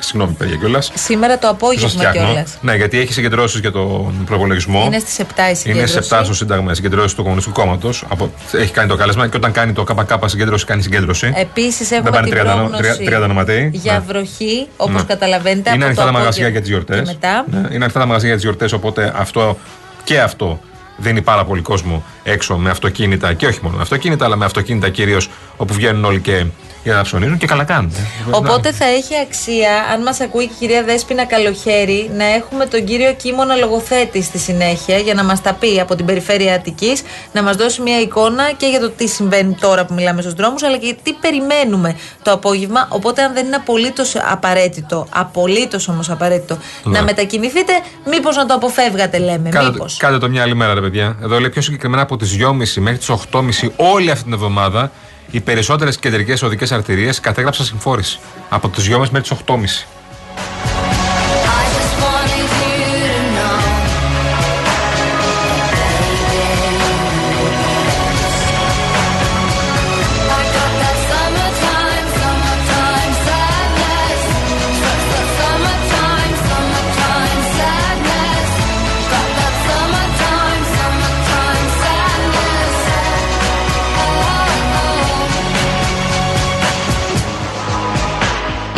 Συγγνώμη, 0.00 0.32
παιδιά 0.34 0.56
κιόλας. 0.56 0.90
Σήμερα 0.94 1.38
το 1.38 1.48
απόγευμα 1.48 2.04
κιόλας. 2.12 2.58
Ναι, 2.60 2.74
γιατί 2.76 2.98
έχει 3.00 3.12
συγκεντρώσεις 3.12 3.60
για 3.60 3.70
τον 3.72 4.22
προπολογισμό. 4.26 4.82
Είναι 4.86 4.98
στις 4.98 5.18
7 5.18 5.22
η 5.22 5.26
Είναι 5.46 5.54
συγκέντρωση. 5.54 5.92
σε 5.92 5.98
7 5.98 6.24
στο 6.24 6.34
Σύνταγμα 6.34 6.74
συγκεντρώσει 6.74 7.16
του 7.16 7.22
Κομμουνιστικού 7.22 7.60
Κόμματος. 7.60 8.04
Έχει 8.52 8.72
κάνει 8.72 8.88
το 8.88 8.96
κάλεσμα 8.96 9.28
και 9.28 9.36
όταν 9.36 9.52
κάνει 9.52 9.72
το 9.72 9.84
ΚΚ 9.84 10.28
συγκέντρωση, 10.28 10.64
κάνει 10.64 10.82
συγκέντρωση. 10.82 11.32
Επίσης 11.36 11.88
Δεν 11.88 11.98
έχουμε 11.98 12.10
πάνε 12.16 12.28
την 12.28 12.36
30 12.38 12.44
νο- 12.56 12.68
πρόγνωση 12.68 13.04
30 13.04 13.22
ονοματέοι. 13.24 13.70
για 13.72 13.92
Ναι. 13.92 13.98
βροχή, 14.06 14.66
όπως 14.76 15.00
Ναι. 15.00 15.06
καταλαβαίνετε. 15.06 15.68
Είναι 15.70 15.76
από 15.76 15.84
ανοιχτά 15.84 16.02
το 16.04 16.06
τα 16.12 16.18
μαγαζιά 16.18 16.46
απόγευμα 16.46 16.50
για 16.50 16.60
τις 16.60 16.68
γιορτές. 16.68 17.08
Και 17.08 17.16
μετά. 17.20 17.44
είναι 17.74 17.84
ανοιχτά 17.84 18.00
τα 18.00 18.06
μαγαζιά 18.06 18.26
για 18.28 18.36
τις 18.36 18.44
γιορτές, 18.44 18.72
οπότε 18.72 19.12
αυτό 19.16 19.58
και 20.04 20.20
αυτό 20.20 20.60
δίνει 20.96 21.22
πάρα 21.22 21.44
πολύ 21.44 21.60
κόσμο 21.62 22.04
έξω 22.22 22.56
με 22.56 22.70
αυτοκίνητα 22.70 23.32
και 23.32 23.46
όχι 23.46 23.58
μόνο 23.62 23.76
με 23.76 23.82
αυτοκίνητα, 23.82 24.24
αλλά 24.24 24.36
με 24.36 24.44
αυτοκίνητα 24.44 24.88
κυρίως 24.88 25.30
όπου 25.56 25.74
βγαίνουν 25.74 26.04
όλοι 26.04 26.20
και 26.20 26.44
για 26.84 26.94
να 26.94 27.02
ψωνίζουν 27.02 27.38
και 27.38 27.46
καλά 27.46 27.64
κάνουν. 27.64 27.92
Οπότε 28.30 28.72
θα 28.72 28.84
έχει 28.84 29.14
αξία, 29.26 29.70
αν 29.92 30.02
μας 30.02 30.20
ακούει 30.20 30.46
και 30.46 30.52
η 30.52 30.56
κυρία 30.58 30.82
Δέσποινα 30.82 31.24
Καλοχέρη, 31.24 32.10
να 32.16 32.24
έχουμε 32.24 32.66
τον 32.66 32.84
κύριο 32.84 33.12
Κίμωνα 33.12 33.54
λογοθέτη 33.54 34.22
στη 34.22 34.38
συνέχεια 34.38 34.98
για 34.98 35.14
να 35.14 35.24
μας 35.24 35.40
τα 35.42 35.52
πει 35.54 35.80
από 35.80 35.94
την 35.94 36.04
περιφέρεια 36.06 36.54
Αττικής, 36.54 37.02
να 37.32 37.42
μας 37.42 37.56
δώσει 37.56 37.80
μια 37.80 38.00
εικόνα 38.00 38.52
και 38.56 38.66
για 38.66 38.80
το 38.80 38.90
τι 38.90 39.08
συμβαίνει 39.08 39.56
τώρα 39.60 39.84
που 39.84 39.94
μιλάμε 39.94 40.20
στους 40.22 40.34
δρόμους, 40.34 40.62
αλλά 40.62 40.76
και 40.76 40.96
τι 41.02 41.12
περιμένουμε 41.12 41.96
το 42.22 42.32
απόγευμα. 42.32 42.86
Οπότε, 42.90 43.22
αν 43.22 43.34
δεν 43.34 43.46
είναι 43.46 43.56
απολύτως 43.56 44.16
απαραίτητο, 44.16 45.06
απολύτως 45.10 45.88
όμως 45.88 46.10
απαραίτητο, 46.10 46.58
Ναι. 46.84 46.98
να 46.98 47.04
μετακινηθείτε, 47.04 47.72
μήπως 48.10 48.36
να 48.36 48.46
το 48.46 48.54
αποφεύγατε, 48.54 49.18
λέμε. 49.18 49.48
Κάντε, 49.48 49.70
Μήπως. 49.70 49.96
κάντε 49.96 50.18
το 50.18 50.28
μια 50.28 50.42
άλλη 50.42 50.54
μέρα, 50.54 50.74
ρε 50.74 50.80
παιδιά. 50.80 51.16
Εδώ 51.22 51.40
λέει 51.40 51.50
πιο 51.50 51.62
συγκεκριμένα 51.62 52.02
από 52.02 52.16
τις 52.16 52.30
2.30 52.30 52.80
μέχρι 52.80 52.98
τις 52.98 53.08
8.30 53.08 53.72
όλη 53.76 54.10
αυτή 54.10 54.24
την 54.24 54.32
εβδομάδα 54.32 54.90
οι 55.30 55.40
περισσότερες 55.40 55.96
κεντρικές 55.96 56.42
οδικές 56.42 56.72
αρτηρίες 56.72 57.20
κατέγραψαν 57.20 57.66
συμφόρηση. 57.66 58.18
Από 58.48 58.68
τι 58.68 58.82
2.30 58.88 58.98
μέχρι 58.98 59.20
τις 59.20 59.32
8.30. 59.46 59.86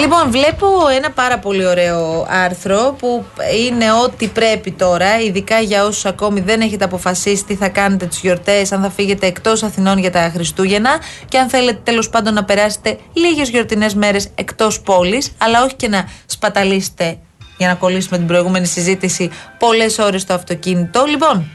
Λοιπόν, 0.03 0.31
βλέπω 0.31 0.67
ένα 0.97 1.11
πάρα 1.11 1.39
πολύ 1.39 1.67
ωραίο 1.67 2.27
άρθρο 2.29 2.97
που 2.99 3.25
είναι 3.67 3.93
ό,τι 3.93 4.29
πρέπει 4.29 4.71
τώρα, 4.73 5.21
ειδικά 5.21 5.61
για 5.61 5.85
όσους 5.85 6.05
ακόμη 6.05 6.41
δεν 6.41 6.61
έχετε 6.61 6.85
αποφασίσει 6.85 7.45
τι 7.45 7.55
θα 7.55 7.69
κάνετε 7.69 8.07
τι 8.07 8.19
γιορτές, 8.23 8.73
αν 8.73 8.83
θα 8.83 8.91
φύγετε 8.91 9.27
εκτός 9.27 9.63
Αθηνών 9.63 9.99
για 9.99 10.11
τα 10.11 10.31
Χριστούγεννα 10.35 11.01
και 11.29 11.39
αν 11.39 11.49
θέλετε 11.49 11.81
τέλος 11.85 12.09
πάντων 12.09 12.35
να 12.35 12.45
περάσετε 12.45 12.99
λίγες 13.13 13.49
γιορτινές 13.49 13.95
μέρες 13.95 14.29
εκτός 14.35 14.81
πόλης, 14.81 15.33
αλλά 15.39 15.65
όχι 15.65 15.75
και 15.75 15.89
να 15.89 16.09
σπαταλίσετε, 16.27 17.19
για 17.57 17.69
να 17.69 17.75
κολλήσουμε 17.75 18.19
την 18.19 18.27
προηγούμενη 18.27 18.67
συζήτηση, 18.67 19.31
πολλές 19.59 19.99
ώρες 19.99 20.23
στο 20.23 20.35
αυτοκίνητο. 20.35 21.05
Λοιπόν, 21.05 21.51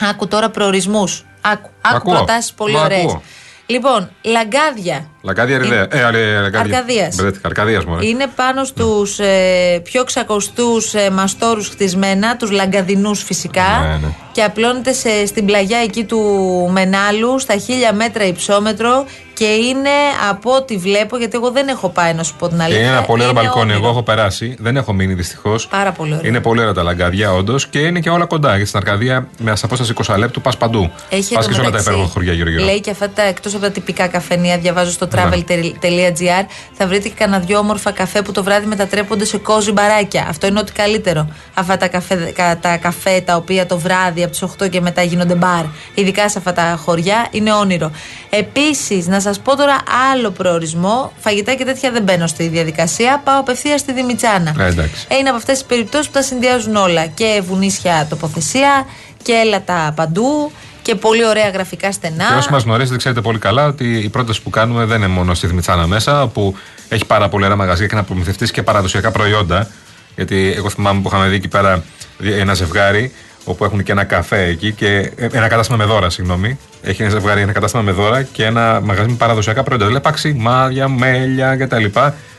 άκου 0.00 0.28
τώρα 0.28 0.50
προορισμούς. 0.50 1.24
Άκου, 1.40 1.70
άκου 1.80 1.96
Ακούω. 1.96 2.14
προτάσεις 2.14 2.52
πολύ 2.52 2.72
Μα 2.74 2.80
ωραίες. 2.80 3.02
ακούω. 3.02 3.22
Λοιπόν, 3.66 4.10
λαγκάδια. 4.22 5.10
Λαγκάδια 5.20 5.58
Ριδέα. 5.58 5.80
Ε, 5.80 5.88
ε, 5.90 5.98
ε, 5.98 6.40
Λαγκάδια. 6.40 6.60
Αρκαδίας. 6.60 7.14
Μπερδεύτηκα, 7.16 7.48
Αρκαδίας, 7.48 7.84
μωρέ. 7.84 8.06
Είναι 8.06 8.26
πάνω 8.34 8.64
στους 8.64 9.18
ε, 9.18 9.80
πιο 9.84 10.04
ξακοστούς 10.04 10.94
ε, 10.94 11.10
μαστόρους 11.10 11.68
χτισμένα, 11.68 12.36
τους 12.36 12.50
λαγκαδινούς 12.50 13.22
φυσικά. 13.22 13.86
Ναι, 13.88 14.06
ναι. 14.06 14.12
Και 14.32 14.42
απλώνεται 14.42 14.92
σε, 14.92 15.26
στην 15.26 15.44
πλαγιά 15.46 15.78
εκεί 15.78 16.04
του 16.04 16.20
Μενάλου, 16.72 17.38
στα 17.38 17.56
χίλια 17.56 17.92
μέτρα 17.92 18.24
υψόμετρο. 18.24 19.04
Και 19.34 19.44
είναι 19.44 19.90
από 20.30 20.50
ό,τι 20.54 20.76
βλέπω, 20.76 21.16
γιατί 21.16 21.36
εγώ 21.36 21.50
δεν 21.50 21.68
έχω 21.68 21.88
πάει 21.88 22.14
να 22.14 22.22
σου 22.22 22.34
πω 22.38 22.48
την 22.48 22.56
Και 22.56 22.62
αλήθεια. 22.62 22.80
είναι 22.82 22.90
ένα 22.90 23.02
πολύ 23.02 23.22
ωραίο 23.22 23.32
είναι 23.32 23.40
μπαλκόνι. 23.40 23.62
όνειρο. 23.62 23.78
Εγώ 23.78 23.88
έχω 23.88 24.02
περάσει. 24.02 24.56
Δεν 24.58 24.76
έχω 24.76 24.92
μείνει 24.92 25.14
δυστυχώς. 25.14 25.66
Πάρα 25.66 25.92
πολύ 25.92 26.12
ωραίο. 26.12 26.26
Είναι 26.28 26.40
πολύ 26.40 26.60
ωραία 26.60 26.72
τα 26.72 26.82
λαγκάδια, 26.82 27.32
όντως. 27.32 27.66
Και 27.66 27.78
είναι 27.78 28.00
και 28.00 28.10
όλα 28.10 28.24
κοντά. 28.24 28.48
Γιατί 28.48 28.68
στην 28.68 28.80
Αρκαδία 28.80 29.28
με 29.38 29.52
απόσταση 29.62 29.92
20 30.06 30.14
λεπτού 30.18 30.40
πας 30.40 30.56
παντού. 30.56 30.90
Έχει 31.08 31.34
πας 31.34 31.46
και 31.46 31.52
σε 31.52 31.60
όλα 31.60 31.70
τα 31.70 31.76
εντωμεταξύ, 31.76 31.88
υπέροχα 31.88 32.12
χωριά 32.12 32.32
γύρω-γύρω. 32.32 32.64
Λέει 32.64 32.80
και 32.80 32.90
αυτά 32.90 33.08
τα 33.08 33.22
εκτός 33.22 33.54
από 33.54 33.62
τα 33.62 33.70
τυπικά 33.70 34.06
καφενεία, 34.06 34.58
διαβάζω 34.58 34.90
στο 34.90 35.07
Ναι. 35.12 35.22
travel.gr, 35.24 36.44
θα 36.72 36.86
βρείτε 36.86 37.08
και 37.08 37.14
κανένα 37.14 37.38
δυο 37.44 37.58
όμορφα 37.58 37.90
καφέ 37.90 38.22
που 38.22 38.32
το 38.32 38.42
βράδυ 38.42 38.66
μετατρέπονται 38.66 39.24
σε 39.24 39.38
κόζι 39.38 39.72
μπαράκια. 39.72 40.26
Αυτό 40.28 40.46
είναι 40.46 40.58
ό,τι 40.58 40.72
καλύτερο. 40.72 41.28
Αυτά 41.54 41.76
τα 41.76 41.88
καφέ, 41.88 42.14
κα- 42.14 42.58
τα 42.60 42.76
καφέ 42.76 43.20
τα 43.20 43.36
οποία 43.36 43.66
το 43.66 43.78
βράδυ 43.78 44.24
από 44.24 44.32
τι 44.32 44.38
8 44.64 44.68
και 44.70 44.80
μετά 44.80 45.02
γίνονται 45.02 45.34
μπαρ. 45.34 45.64
Ειδικά 45.94 46.28
σε 46.28 46.38
αυτά 46.38 46.52
τα 46.52 46.78
χωριά 46.84 47.26
είναι 47.30 47.52
όνειρο. 47.52 47.90
Επίση, 48.30 49.04
να 49.06 49.20
σα 49.20 49.30
πω 49.30 49.56
τώρα 49.56 49.76
άλλο 50.12 50.30
προορισμό. 50.30 51.12
Φαγητά 51.18 51.54
και 51.54 51.64
τέτοια 51.64 51.90
δεν 51.90 52.02
μπαίνω 52.02 52.26
στη 52.26 52.48
διαδικασία. 52.48 53.20
Πάω 53.24 53.38
απευθεία 53.40 53.78
στη 53.78 53.92
Δημητσάνα. 53.92 54.54
Ε, 54.58 54.66
εντάξει. 54.66 55.06
Ε, 55.08 55.16
Είναι 55.16 55.28
από 55.28 55.38
αυτέ 55.38 55.52
τι 55.52 55.62
περιπτώσει 55.68 56.06
που 56.06 56.12
τα 56.14 56.22
συνδυάζουν 56.22 56.76
όλα. 56.76 57.06
Και 57.06 57.42
βουνίσια 57.46 58.06
τοποθεσία 58.10 58.86
και 59.22 59.32
έλατα 59.32 59.92
παντού 59.96 60.52
και 60.88 60.94
πολύ 60.94 61.26
ωραία 61.26 61.48
γραφικά 61.48 61.92
στενά. 61.92 62.24
Και 62.28 62.34
όσοι 62.38 62.52
μας 62.52 62.62
γνωρίζετε, 62.62 62.96
ξέρετε 62.96 63.20
πολύ 63.20 63.38
καλά 63.38 63.66
ότι 63.66 63.98
η 63.98 64.08
πρόταση 64.08 64.42
που 64.42 64.50
κάνουμε 64.50 64.84
δεν 64.84 64.96
είναι 64.96 65.06
μόνο 65.06 65.34
στη 65.34 65.46
Δημητσάνα 65.46 65.86
μέσα, 65.86 66.26
που 66.26 66.56
έχει 66.88 67.04
πάρα 67.04 67.28
πολλά 67.28 67.44
ωραία 67.44 67.56
μαγαζιά 67.56 67.86
και 67.86 67.94
να 67.94 68.02
προμηθευτεί 68.04 68.50
και 68.50 68.62
παραδοσιακά 68.62 69.10
προϊόντα. 69.10 69.68
Γιατί 70.16 70.52
εγώ 70.56 70.70
θυμάμαι 70.70 71.00
που 71.00 71.08
είχαμε 71.08 71.28
δει 71.28 71.34
εκεί 71.34 71.48
πέρα 71.48 71.84
ένα 72.22 72.54
ζευγάρι, 72.54 73.12
όπου 73.44 73.64
έχουν 73.64 73.82
και 73.82 73.92
ένα 73.92 74.04
καφέ 74.04 74.44
εκεί, 74.44 74.72
και 74.72 75.12
ε, 75.16 75.26
ένα 75.32 75.48
κατάστημα 75.48 75.78
με 75.78 75.84
δώρα, 75.84 76.10
συγγνώμη. 76.10 76.58
Έχει 76.82 77.02
ένα 77.02 77.10
ζευγάρι, 77.10 77.40
ένα 77.40 77.52
κατάστημα 77.52 77.82
με 77.82 77.92
δώρα 77.92 78.22
και 78.22 78.44
ένα 78.44 78.80
μαγαζί 78.84 79.08
με 79.08 79.16
παραδοσιακά 79.16 79.62
προϊόντα. 79.62 79.86
Δηλαδή 79.86 80.04
παξιμάδια, 80.04 80.88
μέλια 80.88 81.56
κτλ. 81.56 81.84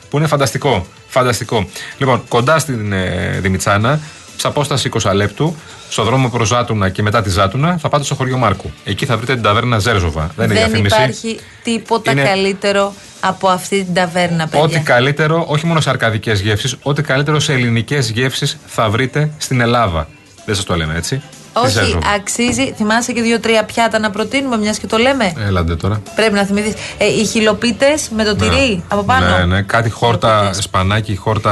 Που 0.09 0.17
είναι 0.17 0.27
φανταστικό. 0.27 0.85
Φανταστικό. 1.07 1.69
Λοιπόν, 1.97 2.23
κοντά 2.27 2.59
στην 2.59 2.93
ε, 2.93 3.37
Δημητσάνα, 3.41 3.99
σε 4.39 4.47
απόστασης 4.47 4.91
20 5.03 5.11
λεπτού, 5.13 5.55
στο 5.89 6.03
δρόμο 6.03 6.29
προς 6.29 6.47
Ζάτουνα 6.47 6.89
και 6.89 7.01
μετά 7.01 7.21
της 7.21 7.33
Ζάτουνα, 7.33 7.77
θα 7.77 7.89
πάτε 7.89 8.03
στο 8.03 8.15
χωριό 8.15 8.37
Μάρκου. 8.37 8.71
Εκεί 8.83 9.05
θα 9.05 9.17
βρείτε 9.17 9.33
την 9.33 9.43
ταβέρνα 9.43 9.79
Ζέρζοβα. 9.79 10.31
Δεν 10.35 10.45
είναι 10.45 10.53
Δεν 10.59 10.63
διαφήμιση. 10.67 10.95
υπάρχει 10.95 11.39
τίποτα 11.63 12.11
Είναι- 12.11 12.23
καλύτερο 12.23 12.93
από 13.19 13.47
αυτή 13.47 13.83
την 13.83 13.93
ταβέρνα, 13.93 14.43
παιδιά. 14.47 14.59
Ό,τι 14.65 14.79
καλύτερο, 14.79 15.45
όχι 15.47 15.65
μόνο 15.65 15.81
σε 15.81 15.89
αρκαδικές 15.89 16.39
γεύσεις, 16.39 16.75
ό,τι 16.81 17.01
καλύτερο 17.01 17.39
σε 17.39 17.53
ελληνικές 17.53 18.09
γεύσεις 18.09 18.57
θα 18.67 18.89
βρείτε 18.89 19.29
στην 19.37 19.61
Ελλάδα. 19.61 20.07
Δεν 20.45 20.55
σας 20.55 20.63
το 20.63 20.75
λέμε 20.75 20.95
έτσι. 20.97 21.21
Τη 21.61 21.65
Όχι, 21.65 21.73
Ζέρζοβα. 21.73 22.07
αξίζει. 22.15 22.73
Θυμάσαι 22.77 23.11
και 23.13 23.21
δύο-τρία 23.21 23.63
πιάτα 23.63 23.99
να 23.99 24.09
προτείνουμε, 24.09 24.57
μιας 24.57 24.77
και 24.79 24.87
το 24.87 24.97
λέμε; 24.97 25.33
Έλαντε 25.47 25.75
τώρα. 25.75 26.01
Πρέπει 26.15 26.33
να 26.33 26.43
θυμηθείς. 26.43 26.73
Ε, 26.97 27.05
οι 27.05 27.25
χιλοπίτες 27.25 28.09
με 28.15 28.23
το 28.23 28.35
τυρί 28.35 28.83
από 28.87 29.03
πάνω. 29.03 29.37
Ναι, 29.37 29.45
ναι, 29.45 29.61
κάτι 29.61 29.89
χόρτα, 29.89 30.29
Χιλοπίτες. 30.37 30.63
σπανάκι, 30.63 31.15
χόρτα 31.15 31.49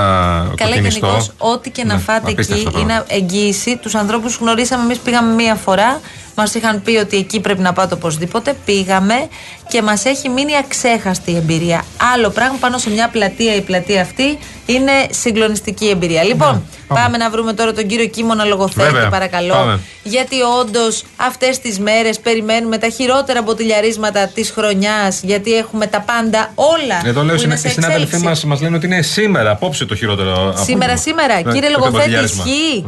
Καλά, 0.56 0.72
κοκκινιστό. 0.72 1.06
γενικώς, 1.06 1.32
ό,τι 1.38 1.70
και 1.70 1.84
να 1.84 1.94
Ναι, 1.94 2.00
φάτε 2.00 2.32
απίστευτο 2.32 2.62
εκεί 2.70 2.72
πράγμα. 2.72 2.94
είναι 2.94 3.04
εγγύηση. 3.08 3.78
Τους 3.78 3.96
ανθρώπους 3.96 4.36
γνωρίσαμε, 4.42 4.84
εμείς 4.84 4.98
πήγαμε 4.98 5.34
μία 5.34 5.56
φορά. 5.56 6.00
Μας 6.40 6.54
είχαν 6.54 6.82
πει 6.82 6.96
ότι 6.96 7.18
εκεί 7.18 7.40
πρέπει 7.40 7.62
να 7.62 7.74
πάτε 7.74 7.94
οπωσδήποτε. 7.94 8.56
Πήγαμε 8.66 9.28
και 9.68 9.82
μας 9.82 10.06
έχει 10.06 10.30
μείνει 10.30 10.58
αξέχαστη 10.58 11.32
η 11.32 11.36
εμπειρία. 11.36 11.84
Άλλο 12.14 12.30
πράγμα 12.30 12.58
πάνω 12.60 12.78
σε 12.78 12.90
μια 12.90 13.10
πλατεία, 13.10 13.56
η 13.56 13.62
πλατεία 13.62 14.02
αυτή 14.02 14.38
είναι 14.66 14.92
συγκλονιστική 15.10 15.88
εμπειρία. 15.90 16.24
Λοιπόν, 16.24 16.54
Ναι, 16.54 16.62
πάμε. 16.88 17.02
πάμε. 17.02 17.18
να 17.18 17.30
βρούμε 17.30 17.54
τώρα 17.54 17.74
τον 17.74 17.88
κύριο 17.88 18.06
Κίμωνα 18.08 18.44
Λογοθέτη, 18.44 18.92
Βέβαια, 18.92 19.10
παρακαλώ. 19.10 19.54
πάμε. 19.54 19.80
Γιατί 20.04 20.36
όντως 20.60 21.04
αυτές 21.18 21.60
τις 21.60 21.80
μέρες 21.80 22.20
περιμένουμε 22.20 22.78
τα 22.78 22.90
χειρότερα 22.90 23.42
μποτιλιαρίσματα 23.42 24.28
της 24.28 24.52
χρονιάς. 24.52 25.20
Γιατί 25.24 25.54
έχουμε 25.54 25.88
τα 25.88 26.02
πάντα 26.02 26.52
όλα. 26.56 27.02
Εδώ 27.06 27.24
λέω 27.24 27.36
που 27.36 27.42
είναι 27.42 27.54
οι 27.54 27.58
σε 27.58 27.70
συνάδελφοί 27.70 28.02
εξέλιξη. 28.04 28.28
μας 28.30 28.44
μας 28.44 28.62
λένε 28.62 28.76
ότι 28.76 28.86
είναι 28.86 29.02
σήμερα, 29.02 29.50
απόψε 29.52 29.86
το 29.86 29.96
χειρότερο. 29.96 30.34
Σήμερα, 30.36 30.54
απόγευμα. 30.64 30.96
σήμερα. 30.98 31.36
Ναι, 31.36 31.52
Κύριε 31.52 31.70
το 31.70 31.76
Λογοθέτη, 31.80 31.98
μποτιλιάρισμα. 31.98 32.44
ισχύει; 32.48 32.86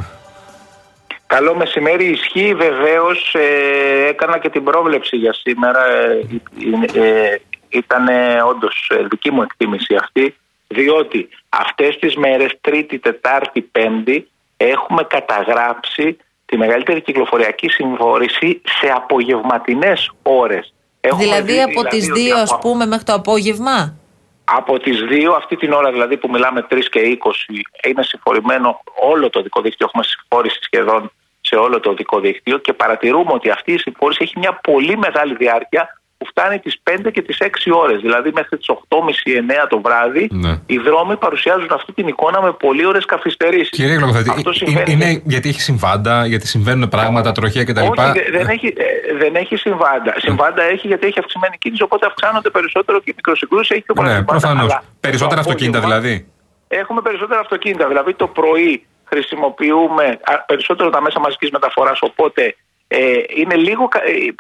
Καλό 1.36 1.56
μεσημέρι, 1.56 2.06
ισχύει 2.06 2.54
βεβαίως. 2.54 3.34
Ε, 3.34 4.08
έκανα 4.08 4.40
και 4.40 4.50
την 4.50 4.64
πρόβλεψη 4.64 5.16
για 5.18 5.34
σήμερα. 5.34 5.80
Ε, 5.86 7.02
ε, 7.02 7.36
ήταν 7.70 8.08
όντως 8.48 8.92
δική 9.10 9.32
μου 9.32 9.42
εκτίμηση 9.42 9.96
αυτή, 9.96 10.36
διότι 10.68 11.30
αυτές 11.50 11.98
τις 12.00 12.16
μέρες, 12.16 12.52
Τρίτη, 12.62 13.00
Τετάρτη, 13.00 13.62
Πέμπτη, 13.62 14.28
έχουμε 14.58 15.04
καταγράψει 15.04 16.18
τη 16.46 16.58
μεγαλύτερη 16.58 17.02
κυκλοφοριακή 17.02 17.70
συμφόρηση 17.70 18.62
σε 18.80 18.88
απογευματινές 18.96 20.12
ώρες. 20.24 20.74
Έχουμε 21.02 21.24
Δηλαδή 21.24 21.52
δει 21.54 21.62
από 21.62 21.84
τις 21.84 22.10
ότι 22.10 22.30
2 22.32 22.36
ας 22.36 22.52
από- 22.52 22.62
πούμε 22.62 22.86
μέχρι 22.86 23.06
το 23.06 23.14
απόγευμα; 23.14 23.96
Από 24.44 24.80
τις 24.80 25.02
δύο, 25.02 25.32
αυτή 25.34 25.56
την 25.56 25.72
ώρα 25.72 25.92
δηλαδή 25.92 26.18
που 26.18 26.30
μιλάμε 26.30 26.66
3 26.70 26.90
και 26.90 27.00
20, 27.00 27.62
είναι 27.88 28.04
συμφορημένο 28.04 28.82
όλο 29.02 29.30
το 29.30 29.42
δικό 29.42 29.62
δίκτυο. 29.62 29.86
Έχουμε 29.90 30.04
συμφόρηση 30.04 30.60
σχεδόν 30.62 31.12
σε 31.50 31.56
όλο 31.56 31.80
το 31.80 31.94
δικό 31.94 32.20
δίκτυο 32.20 32.58
και 32.58 32.74
παρατηρούμε 32.74 33.32
ότι 33.34 33.50
αυτή 33.50 33.72
η 33.74 33.78
συμφόρηση 33.78 34.20
έχει 34.24 34.34
μια 34.40 34.54
πολύ 34.70 34.98
μεγάλη 34.98 35.36
διάρκεια 35.36 35.84
που 36.18 36.26
φτάνει 36.26 36.60
τις 36.60 36.82
5 36.90 37.12
και 37.12 37.22
τις 37.22 37.38
6 37.42 37.72
ώρες. 37.84 38.02
Δηλαδή 38.02 38.30
μέχρι 38.34 38.58
τις 38.58 38.68
8.30-9 38.70 39.68
το 39.70 39.82
βράδυ 39.82 40.28
Ναι. 40.32 40.54
οι 40.66 40.78
δρόμοι 40.78 41.16
παρουσιάζουν 41.18 41.70
αυτή 41.74 41.92
την 41.94 42.08
εικόνα 42.08 42.42
με 42.42 42.52
πολύ 42.52 42.86
ώρες 42.86 43.06
καθυστερήσεις. 43.06 43.70
Κύριε 43.70 43.96
Γλωκοθέτη, 43.96 44.30
Αυτό 44.30 44.50
ε, 44.50 44.54
συμβαίνει 44.54 44.92
είναι 44.92 45.22
γιατί 45.26 45.50
έχει 45.50 45.62
συμβάντα, 45.62 46.26
γιατί 46.26 46.48
συμβαίνουν 46.48 46.90
πράγματα, 46.90 47.32
τροχαία 47.32 47.64
κτλ. 47.64 47.80
όχι, 47.82 48.12
δε- 48.14 48.38
δεν 48.38 48.48
έχει, 48.48 48.68
ε, 48.78 49.18
δεν 49.18 49.36
έχει 49.36 49.56
συμβάντα. 49.56 50.14
Συμβάντα 50.18 50.64
έχει 50.64 50.88
γιατί 50.88 51.08
έχει 51.08 51.20
αυξημένη 51.20 51.58
κίνηση, 51.58 51.84
οπότε 51.84 52.06
αυξάνονται 52.06 52.50
περισσότερο 52.50 52.98
και 53.00 53.10
οι 53.10 53.14
μικροσυγκρούσεις. 53.16 53.70
Έχει 53.70 53.82
και 53.82 53.94
πολλά 53.94 54.08
Ναι, 54.08 54.16
συμβάντα, 54.16 54.40
προφανώ. 54.40 54.62
αλλά 54.62 54.84
Περισσότερα 55.00 55.42
το 55.42 55.50
αυτοκίνητα 55.50 55.78
απόγευμα 55.78 56.02
δηλαδή. 56.02 56.28
Έχουμε 56.68 57.02
περισσότερα 57.02 57.40
αυτοκίνητα. 57.40 57.88
Δηλαδή 57.88 58.14
το 58.14 58.28
πρωί 58.28 58.86
χρησιμοποιούμε 59.10 60.20
α, 60.24 60.40
περισσότερο 60.40 60.90
τα 60.90 61.02
μέσα 61.02 61.20
μαζικής 61.20 61.50
μεταφοράς, 61.52 62.02
οπότε 62.02 62.56
ε, 62.88 63.12
είναι 63.36 63.56
λίγο, 63.56 63.88
κα- 63.88 64.04
ε, 64.06 64.34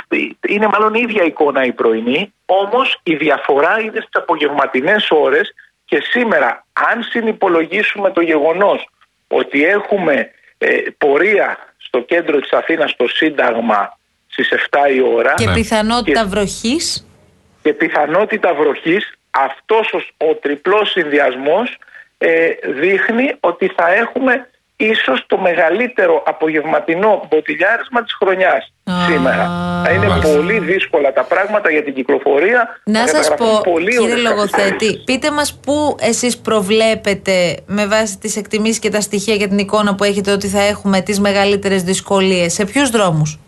είναι 0.47 0.67
μάλλον 0.67 0.93
η 0.93 0.99
ίδια 1.03 1.23
εικόνα 1.23 1.63
η 1.65 1.71
πρωινή, 1.71 2.33
όμως 2.45 2.99
η 3.03 3.15
διαφορά 3.15 3.79
είναι 3.79 3.91
στις 3.99 4.09
απογευματινές 4.11 5.07
ώρες 5.11 5.53
και 5.85 6.01
σήμερα 6.09 6.65
αν 6.91 7.03
συνυπολογίσουμε 7.03 8.11
το 8.11 8.21
γεγονός 8.21 8.88
ότι 9.27 9.65
έχουμε 9.65 10.31
ε, 10.57 10.77
πορεία 10.97 11.57
στο 11.77 11.99
κέντρο 11.99 12.39
της 12.39 12.51
Αθήνας 12.51 12.91
στο 12.91 13.07
Σύνταγμα 13.07 13.97
στις 14.27 14.49
7 14.69 14.93
η 14.95 15.01
ώρα 15.01 15.33
Και 15.33 15.45
Ναι. 15.45 15.53
πιθανότητα 15.53 16.21
Και- 16.21 16.27
βροχής. 16.27 17.07
και 17.61 17.73
πιθανότητα 17.73 18.53
βροχής 18.53 19.13
αυτός 19.31 19.93
ο, 19.93 20.25
ο 20.29 20.35
τριπλός 20.35 20.89
συνδυασμός 20.91 21.77
ε, 22.17 22.49
δείχνει 22.63 23.35
ότι 23.39 23.71
θα 23.77 23.93
έχουμε 23.93 24.49
ίσως 24.79 25.24
το 25.27 25.38
μεγαλύτερο 25.38 26.24
απογευματινό 26.25 27.27
μποτιλιάρισμα 27.29 28.03
της 28.03 28.13
χρονιάς 28.13 28.74
Α, 28.83 28.93
σήμερα. 29.07 29.43
Θα 29.86 29.91
είναι 29.91 30.07
μάλιστα. 30.07 30.36
πολύ 30.36 30.59
δύσκολα 30.59 31.13
τα 31.13 31.24
πράγματα 31.24 31.71
για 31.71 31.83
την 31.83 31.93
κυκλοφορία. 31.93 32.79
Να 32.83 33.00
θα 33.00 33.07
σας 33.07 33.29
καταγραφούν 33.29 33.63
πω, 33.63 33.71
πολύ 33.71 33.91
κύριε 33.98 34.12
ώρες 34.12 34.24
Λογοθέτη, 34.24 34.51
καθυστέρησης. 34.62 35.03
πείτε 35.03 35.31
μας 35.31 35.59
πού 35.63 35.95
εσείς 36.00 36.38
προβλέπετε 36.38 37.57
με 37.65 37.86
βάση 37.88 38.17
τις 38.17 38.36
εκτιμήσεις 38.38 38.79
και 38.79 38.89
τα 38.89 39.01
στοιχεία 39.01 39.36
για 39.36 39.48
την 39.48 39.57
εικόνα 39.57 39.95
που 39.95 40.03
έχετε 40.03 40.31
ότι 40.31 40.48
θα 40.48 40.62
έχουμε 40.62 41.01
τις 41.01 41.19
μεγαλύτερες 41.19 41.83
δυσκολίες. 41.83 42.53
Σε 42.53 42.65
ποιους 42.65 42.89
δρόμους; 42.89 43.39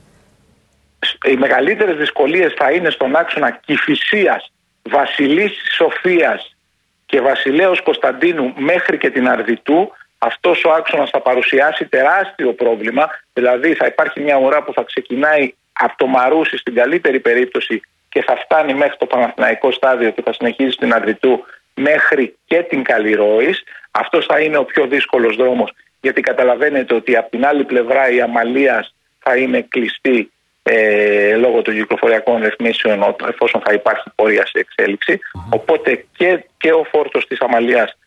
οι 1.26 1.36
μεγαλύτερες 1.36 1.98
δυσκολίες 1.98 2.54
θα 2.58 2.72
είναι 2.72 2.90
στον 2.90 3.16
άξονα 3.16 3.52
Κηφισίας, 3.52 4.52
Βασιλής 4.82 5.52
Σοφίας 5.76 6.56
και 7.06 7.22
Βασιλέως 7.22 7.82
Κωνσταντίνου 7.82 8.54
μέχρι 8.58 8.98
και 8.98 9.10
την 9.10 9.30
Αρδιτού. 9.30 9.92
Αυτός 10.24 10.64
ο 10.66 10.72
άξονας 10.72 11.10
θα 11.10 11.20
παρουσιάσει 11.22 11.86
τεράστιο 11.86 12.54
πρόβλημα, 12.54 13.10
δηλαδή 13.34 13.74
θα 13.74 13.86
υπάρχει 13.86 14.20
μια 14.20 14.38
ουρά 14.38 14.64
που 14.64 14.74
θα 14.74 14.84
ξεκινάει 14.84 15.54
από 15.74 15.94
το 15.98 16.06
Μαρούσι 16.08 16.58
στην 16.58 16.76
καλύτερη 16.76 17.20
περίπτωση 17.20 17.82
και 18.10 18.22
θα 18.22 18.36
φτάνει 18.36 18.74
μέχρι 18.74 18.98
το 18.98 19.06
Παναθηναϊκό 19.06 19.72
στάδιο 19.72 20.10
και 20.12 20.22
θα 20.22 20.34
συνεχίζει 20.34 20.72
στην 20.72 20.94
Αρδιτού 20.94 21.46
μέχρι 21.74 22.36
και 22.46 22.62
την 22.64 22.84
Καλλιρόης. 22.84 23.64
Αυτός 23.92 24.26
θα 24.26 24.40
είναι 24.40 24.58
ο 24.58 24.64
πιο 24.66 24.86
δύσκολος 24.88 25.36
δρόμος 25.36 25.72
γιατί 26.02 26.22
καταλαβαίνετε 26.22 26.94
ότι 26.94 27.16
από 27.18 27.30
την 27.30 27.46
άλλη 27.46 27.64
πλευρά 27.64 28.10
η 28.10 28.22
Αμαλίας 28.22 28.96
θα 29.20 29.36
είναι 29.38 29.62
κλειστή 29.70 30.32
ε, 30.64 31.36
λόγω 31.36 31.62
των 31.62 31.74
κυκλοφοριακών 31.74 32.42
ρυθμίσεων 32.44 33.02
ο- 33.02 33.16
εφόσον 33.28 33.62
θα 33.66 33.74
υπάρχει 33.74 34.10
πορεία 34.16 34.46
σε 34.46 34.60
εξέλιξη. 34.60 35.20
Οπότε 35.50 36.06
και, 36.18 36.44
και 36.58 36.72
ο 36.72 36.84
φόρτος 36.92 37.28
της 37.28 37.40
Αμαλίας 37.40 37.90
ε, 37.90 37.94
ε, 37.94 38.00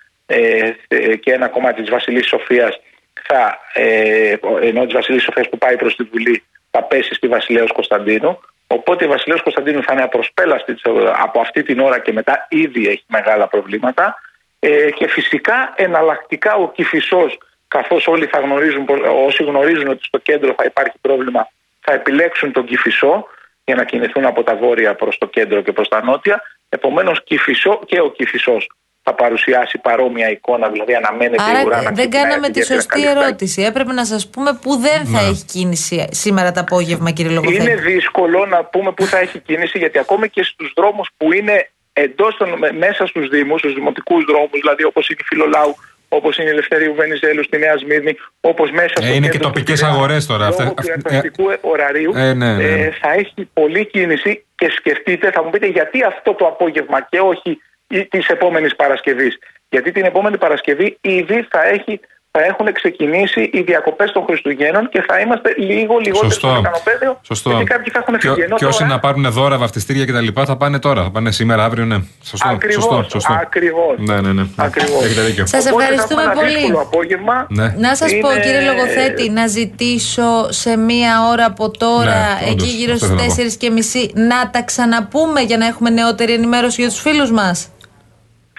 και 1.20 1.32
ένα 1.32 1.48
κομμάτι 1.48 1.80
της 1.80 1.90
Βασιλής 1.90 2.26
Σοφίας 2.26 2.80
θα, 3.26 3.58
ε, 3.72 4.37
ενώ 4.62 4.84
της 4.84 4.94
Βασιλής 4.94 5.22
Σοφίας 5.22 5.48
που 5.48 5.58
πάει 5.58 5.76
προς 5.76 5.96
τη 5.96 6.02
Βουλή 6.02 6.42
θα 6.70 6.82
πέσει 6.82 7.14
στη 7.14 7.28
Βασιλέως 7.28 7.72
Κωνσταντίνου. 7.72 8.40
Οπότε 8.66 9.04
η 9.04 9.08
Βασιλέως 9.08 9.42
Κωνσταντίνου 9.42 9.82
θα 9.82 9.92
είναι 9.92 10.02
απροσπέλαστης 10.02 10.74
της- 10.74 10.92
από 11.16 11.40
αυτή 11.40 11.62
την 11.62 11.80
ώρα 11.80 11.98
και 11.98 12.12
μετά 12.12 12.46
ήδη 12.50 12.88
έχει 12.88 13.04
μεγάλα 13.06 13.48
προβλήματα. 13.48 14.16
Ε, 14.58 14.90
και 14.90 15.08
φυσικά 15.08 15.72
εναλλακτικά 15.76 16.54
ο 16.54 16.70
Κηφισός 16.72 17.38
καθώς 17.68 18.06
όλοι 18.06 18.26
θα 18.26 18.38
γνωρίζουν, 18.40 18.87
όσοι 19.26 19.44
γνωρίζουν 19.44 19.88
ότι 19.88 20.04
στο 20.04 20.18
κέντρο 20.18 20.54
θα 20.56 20.64
υπάρχει 20.64 20.98
πρόβλημα 21.00 21.48
θα 21.80 21.92
επιλέξουν 21.92 22.52
τον 22.52 22.64
Κηφισό 22.64 23.26
για 23.64 23.74
να 23.74 23.84
κινηθούν 23.84 24.24
από 24.24 24.42
τα 24.42 24.54
βόρεια 24.56 24.94
προς 24.94 25.18
το 25.18 25.26
κέντρο 25.26 25.60
και 25.60 25.72
προς 25.72 25.88
τα 25.88 26.04
νότια. 26.04 26.42
Επομένως 26.68 27.24
Κηφισό 27.24 27.80
και 27.87 28.00
ο 28.00 28.10
Κηφισός 28.10 28.70
θα 29.06 29.14
παρουσιάσει 29.14 29.78
παρόμοια 29.78 30.30
εικόνα, 30.30 30.68
δηλαδή 30.68 30.94
αναμένεται 30.94 31.42
η 31.42 31.64
ουρά 31.66 31.76
Άρα 31.76 31.82
να 31.82 31.88
ε, 31.88 31.92
δεν 31.94 31.94
ξεκινάει 31.94 32.22
κάναμε 32.22 32.46
από 32.46 32.52
τη 32.54 32.60
ιδιαίτερα 32.60 32.80
σωστή 32.80 33.00
καλή 33.02 33.18
ερώτηση. 33.18 33.62
Έπρεπε 33.62 33.92
να 33.92 34.04
σας 34.04 34.28
πούμε 34.30 34.58
που 34.62 34.76
δεν 34.76 35.04
θα 35.06 35.22
Ναι. 35.22 35.28
έχει 35.28 35.44
κίνηση 35.44 36.06
σήμερα 36.10 36.52
το 36.52 36.60
απόγευμα 36.60 37.10
κύριε 37.10 37.32
Είναι 37.32 37.40
Λογοθέτη. 37.40 37.80
δύσκολο 37.92 38.46
να 38.46 38.64
πούμε 38.64 38.92
πού 38.92 39.04
θα 39.04 39.18
έχει 39.18 39.38
κίνηση 39.38 39.78
γιατί 39.78 39.98
ακόμη 39.98 40.28
και 40.28 40.42
στους 40.42 40.72
δρόμους 40.76 41.08
που 41.16 41.32
είναι 41.32 41.68
εντός 41.92 42.36
των, 42.36 42.48
με- 42.58 42.72
μέσα 42.72 43.06
στους 43.06 43.28
δήμους, 43.28 43.60
στους 43.60 43.74
δημοτικούς 43.74 44.24
δρόμους, 44.24 44.50
δηλαδή 44.60 44.84
όπως 44.84 45.08
είναι 45.08 45.18
η 45.20 45.24
Φιλολάου, 45.26 45.74
όπως 46.08 46.36
είναι 46.38 46.48
η 46.48 46.52
Ελευθερίου 46.52 46.94
Βενιζέλου 46.94 47.44
στη 47.44 47.58
Νέα 47.58 47.76
Σμύρνη, 47.76 48.16
όπως 48.40 48.70
μέσα 48.70 48.88
στο 48.88 49.04
Ε, 49.06 49.08
είναι 49.08 49.14
και 49.14 49.20
κέντρο 49.32 49.38
του 49.38 49.44
τοπικές 49.52 49.78
Πειραιά, 49.80 49.94
αγορές 49.96 50.26
τώρα. 50.26 50.44
Λόγω 50.48 50.74
Αυτές- 50.78 50.96
πυρασπιστικού 51.02 51.44
ωραρίου 51.60 52.12
Ε, 52.16 52.32
ναι, 52.32 52.32
ναι, 52.32 52.52
ναι. 52.56 52.62
ε, 52.64 52.90
θα 53.00 53.12
έχει 53.12 53.48
πολλή 53.52 53.86
κίνηση 53.86 54.44
και 54.54 54.70
σκεφτείτε, 54.76 55.30
θα 55.30 55.44
μου 55.44 55.50
πείτε 55.50 55.66
γιατί 55.66 56.02
αυτό 56.02 56.34
το 56.34 56.46
απόγευμα 56.46 57.06
και 57.10 57.20
όχι 57.20 57.58
της 58.02 58.26
επόμενης 58.28 58.76
Παρασκευής. 58.76 59.38
Γιατί 59.68 59.92
την 59.92 60.04
επόμενη 60.04 60.38
Παρασκευή 60.38 60.98
ήδη 61.00 61.46
θα, 61.50 61.64
έχει, 61.68 62.00
θα 62.30 62.44
έχουν 62.44 62.72
ξεκινήσει 62.72 63.50
οι 63.52 63.61
διακοπές 63.61 64.12
των 64.12 64.24
Χριστουγέννων 64.26 64.88
και 64.88 65.04
θα 65.09 65.18
είμαστε 65.20 65.54
λίγο 65.59 65.98
λιγότερο 65.98 66.30
στο 66.30 66.40
Σωστό. 66.46 66.48
μηχανοπαίδιο. 66.61 67.20
Σωστό. 67.22 67.50
Γιατί 67.50 67.64
κάποιοι 67.64 67.92
θα 67.92 67.98
έχουν 67.98 68.18
Και, 68.18 68.28
φύγει. 68.28 68.40
Ενώ 68.42 68.57
και 68.57 68.64
όσοι 68.66 68.78
τώρα- 68.78 68.90
να 68.92 68.98
πάρουν 68.98 69.30
δώρα, 69.30 69.59
βαφτιστήρια 69.59 70.04
κτλ. 70.04 70.26
θα 70.44 70.57
πάνε 70.57 70.78
τώρα. 70.78 71.02
Θα 71.02 71.11
πάνε 71.11 71.30
σήμερα, 71.33 71.64
αύριο, 71.64 71.85
ναι. 71.85 71.96
Σωστό. 72.22 72.48
Ακριβώς, 72.48 72.85
σωστό, 72.85 73.07
σωστό. 73.11 73.33
ακριβώς. 73.33 73.94
Ναι, 73.98 74.20
ναι, 74.20 74.33
ναι. 74.33 74.42
Ακριβώς. 74.57 75.04
Έχετε 75.04 75.20
δίκιο. 75.20 75.46
Σας 75.46 75.66
Οπότε 75.66 75.85
θα 75.85 75.90
ευχαριστούμε 75.90 76.22
έχουμε 76.22 76.33
ένα 76.33 76.40
πολύ. 76.42 76.54
δύσκολο 76.59 76.80
απόγευμα. 76.80 77.46
Ναι. 77.48 77.74
Να 77.78 77.94
σας 77.96 78.11
πω 78.20 78.30
Είναι- 78.30 78.40
κύριε 78.40 78.61
Λογοθέτη 78.61 79.30
να 79.30 79.46
ζητήσω 79.46 80.46
σε 80.52 80.76
μία 80.76 81.12
ώρα 81.30 81.44
από 81.44 81.70
τώρα 81.70 82.04
Ναι, 82.04 82.50
όντως, 82.50 82.66
εκεί 82.66 82.76
γύρω 82.76 82.92
αυτό 82.92 83.04
στις 83.07 83.16
θέλω 83.18 83.28
να 83.28 83.35
πω. 83.35 83.42
4 83.42 83.57
και 83.57 83.70
μισή 83.70 84.11
να 84.14 84.50
τα 84.50 84.62
ξαναπούμε 84.62 85.40
για 85.40 85.57
να 85.57 85.66
έχουμε 85.66 85.90
νεότερη 85.90 86.33
ενημέρωση 86.33 86.80
για 86.80 86.90
τους 86.90 87.00
φίλους 87.00 87.30
μας. 87.30 87.68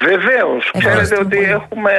Βεβαίως. 0.02 0.72
Ξέρετε 0.78 1.02
Ευχαριστούμε 1.02 1.22
ότι 1.26 1.36
πολύ. 1.36 1.50
έχουμε 1.52 1.92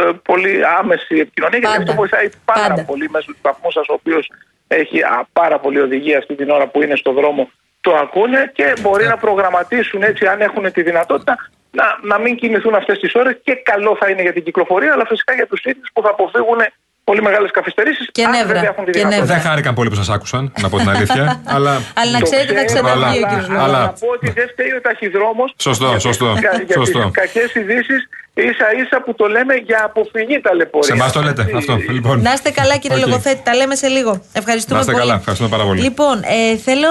ε, 0.00 0.08
ε, 0.08 0.12
πολύ 0.22 0.60
άμεση 0.78 1.14
επικοινωνία 1.18 1.58
και 1.58 1.66
Πάντα. 1.66 1.78
αυτό 1.78 1.94
βοηθάει 1.94 2.28
πάρα 2.44 2.68
Πάντα. 2.68 2.84
πολύ 2.84 3.08
μέσω 3.10 3.26
του 3.26 3.38
σταθμού 3.38 3.70
σας, 3.70 3.88
ο 3.88 3.92
οποίος 3.92 4.30
έχει 4.68 5.02
α, 5.02 5.26
πάρα 5.32 5.58
πολύ 5.58 5.80
οδηγία 5.80 6.18
αυτή 6.18 6.34
την 6.34 6.50
ώρα 6.50 6.66
που 6.66 6.82
είναι 6.82 6.96
στο 6.96 7.12
δρόμο. 7.12 7.50
Το 7.80 7.94
ακούνε 7.94 8.50
και 8.54 8.72
μπορεί 8.80 9.06
να 9.06 9.16
προγραμματίσουν 9.16 10.02
έτσι, 10.02 10.26
αν 10.26 10.40
έχουν 10.40 10.72
τη 10.72 10.82
δυνατότητα, 10.82 11.50
να, 11.70 11.98
να 12.02 12.18
μην 12.18 12.36
κινηθούν 12.36 12.74
αυτές 12.74 12.98
τις 12.98 13.14
ώρες. 13.14 13.36
Και 13.44 13.54
καλό 13.54 13.96
θα 14.00 14.10
είναι 14.10 14.22
για 14.22 14.32
την 14.32 14.42
κυκλοφορία, 14.42 14.92
αλλά 14.92 15.06
φυσικά 15.06 15.34
για 15.34 15.46
τους 15.46 15.64
ίδιους 15.64 15.88
που 15.92 16.02
θα 16.02 16.08
αποφύγουν 16.08 16.60
πολύ 17.04 17.22
μεγάλες 17.22 17.50
καθυστερήσεις. 17.50 18.08
Και 18.12 18.26
νεύρα. 18.26 18.60
Έχουν 18.70 18.84
τη 18.84 18.90
Και 18.90 18.98
δυνατότητα. 18.98 19.20
νεύρα. 19.20 19.34
Δεν 19.34 19.44
χάρηκαν 19.50 19.74
πολύ 19.74 19.88
που 19.90 19.94
σας 19.94 20.08
άκουσαν, 20.08 20.52
να 20.60 20.68
πω 20.68 20.76
την 20.78 20.90
αλήθεια. 20.94 21.40
αλλά. 21.44 21.72
Αλλά 22.00 22.10
να 22.10 22.18
Το 22.18 22.24
ξέρετε 22.24 22.54
θα 22.54 22.64
ξέρω, 22.64 22.84
ξαναβγεί 22.84 23.18
ο 23.22 23.26
αλλά- 23.26 23.28
κύριος 23.28 23.48
αλλά, 23.50 23.62
αλλά- 23.62 23.80
να 23.80 23.88
πω 24.02 24.06
ότι 24.16 24.30
δεν 24.30 24.48
φταίει 24.52 24.72
ο 24.78 24.80
ταχυδρόμος 24.80 25.54
Σωστό, 25.56 25.86
για 25.88 25.98
σωστό, 25.98 26.32
τις 26.32 26.42
κα- 26.42 26.62
Για 26.66 26.74
σωστό. 26.76 26.98
τις 26.98 27.10
κακές 27.20 27.54
ειδήσεις 27.54 28.02
ίσα 28.36 28.66
ίσα 28.82 29.02
που 29.04 29.14
το 29.14 29.26
λέμε 29.26 29.54
για 29.54 29.80
αποφυγή 29.84 30.40
ταλαιπωρία. 30.40 30.88
Σε 30.88 30.92
εμάς 30.92 31.12
το 31.12 31.20
λέτε 31.22 31.42
Έτσι. 31.42 31.54
αυτό. 31.56 31.76
Λοιπόν. 31.96 32.20
Να 32.22 32.32
είστε 32.32 32.50
καλά 32.50 32.76
κύριε 32.76 32.96
Οκ. 33.02 33.06
Λογοθέτη, 33.06 33.40
τα 33.44 33.54
λέμε 33.54 33.74
σε 33.74 33.86
λίγο. 33.88 34.20
Ευχαριστούμε 34.32 34.74
Να 34.74 34.80
είστε 34.80 34.92
πολύ. 34.92 35.04
καλά, 35.04 35.14
ευχαριστούμε 35.18 35.50
πάρα 35.50 35.64
πολύ. 35.64 35.80
Λοιπόν, 35.80 36.16
ε, 36.52 36.56
θέλω, 36.56 36.88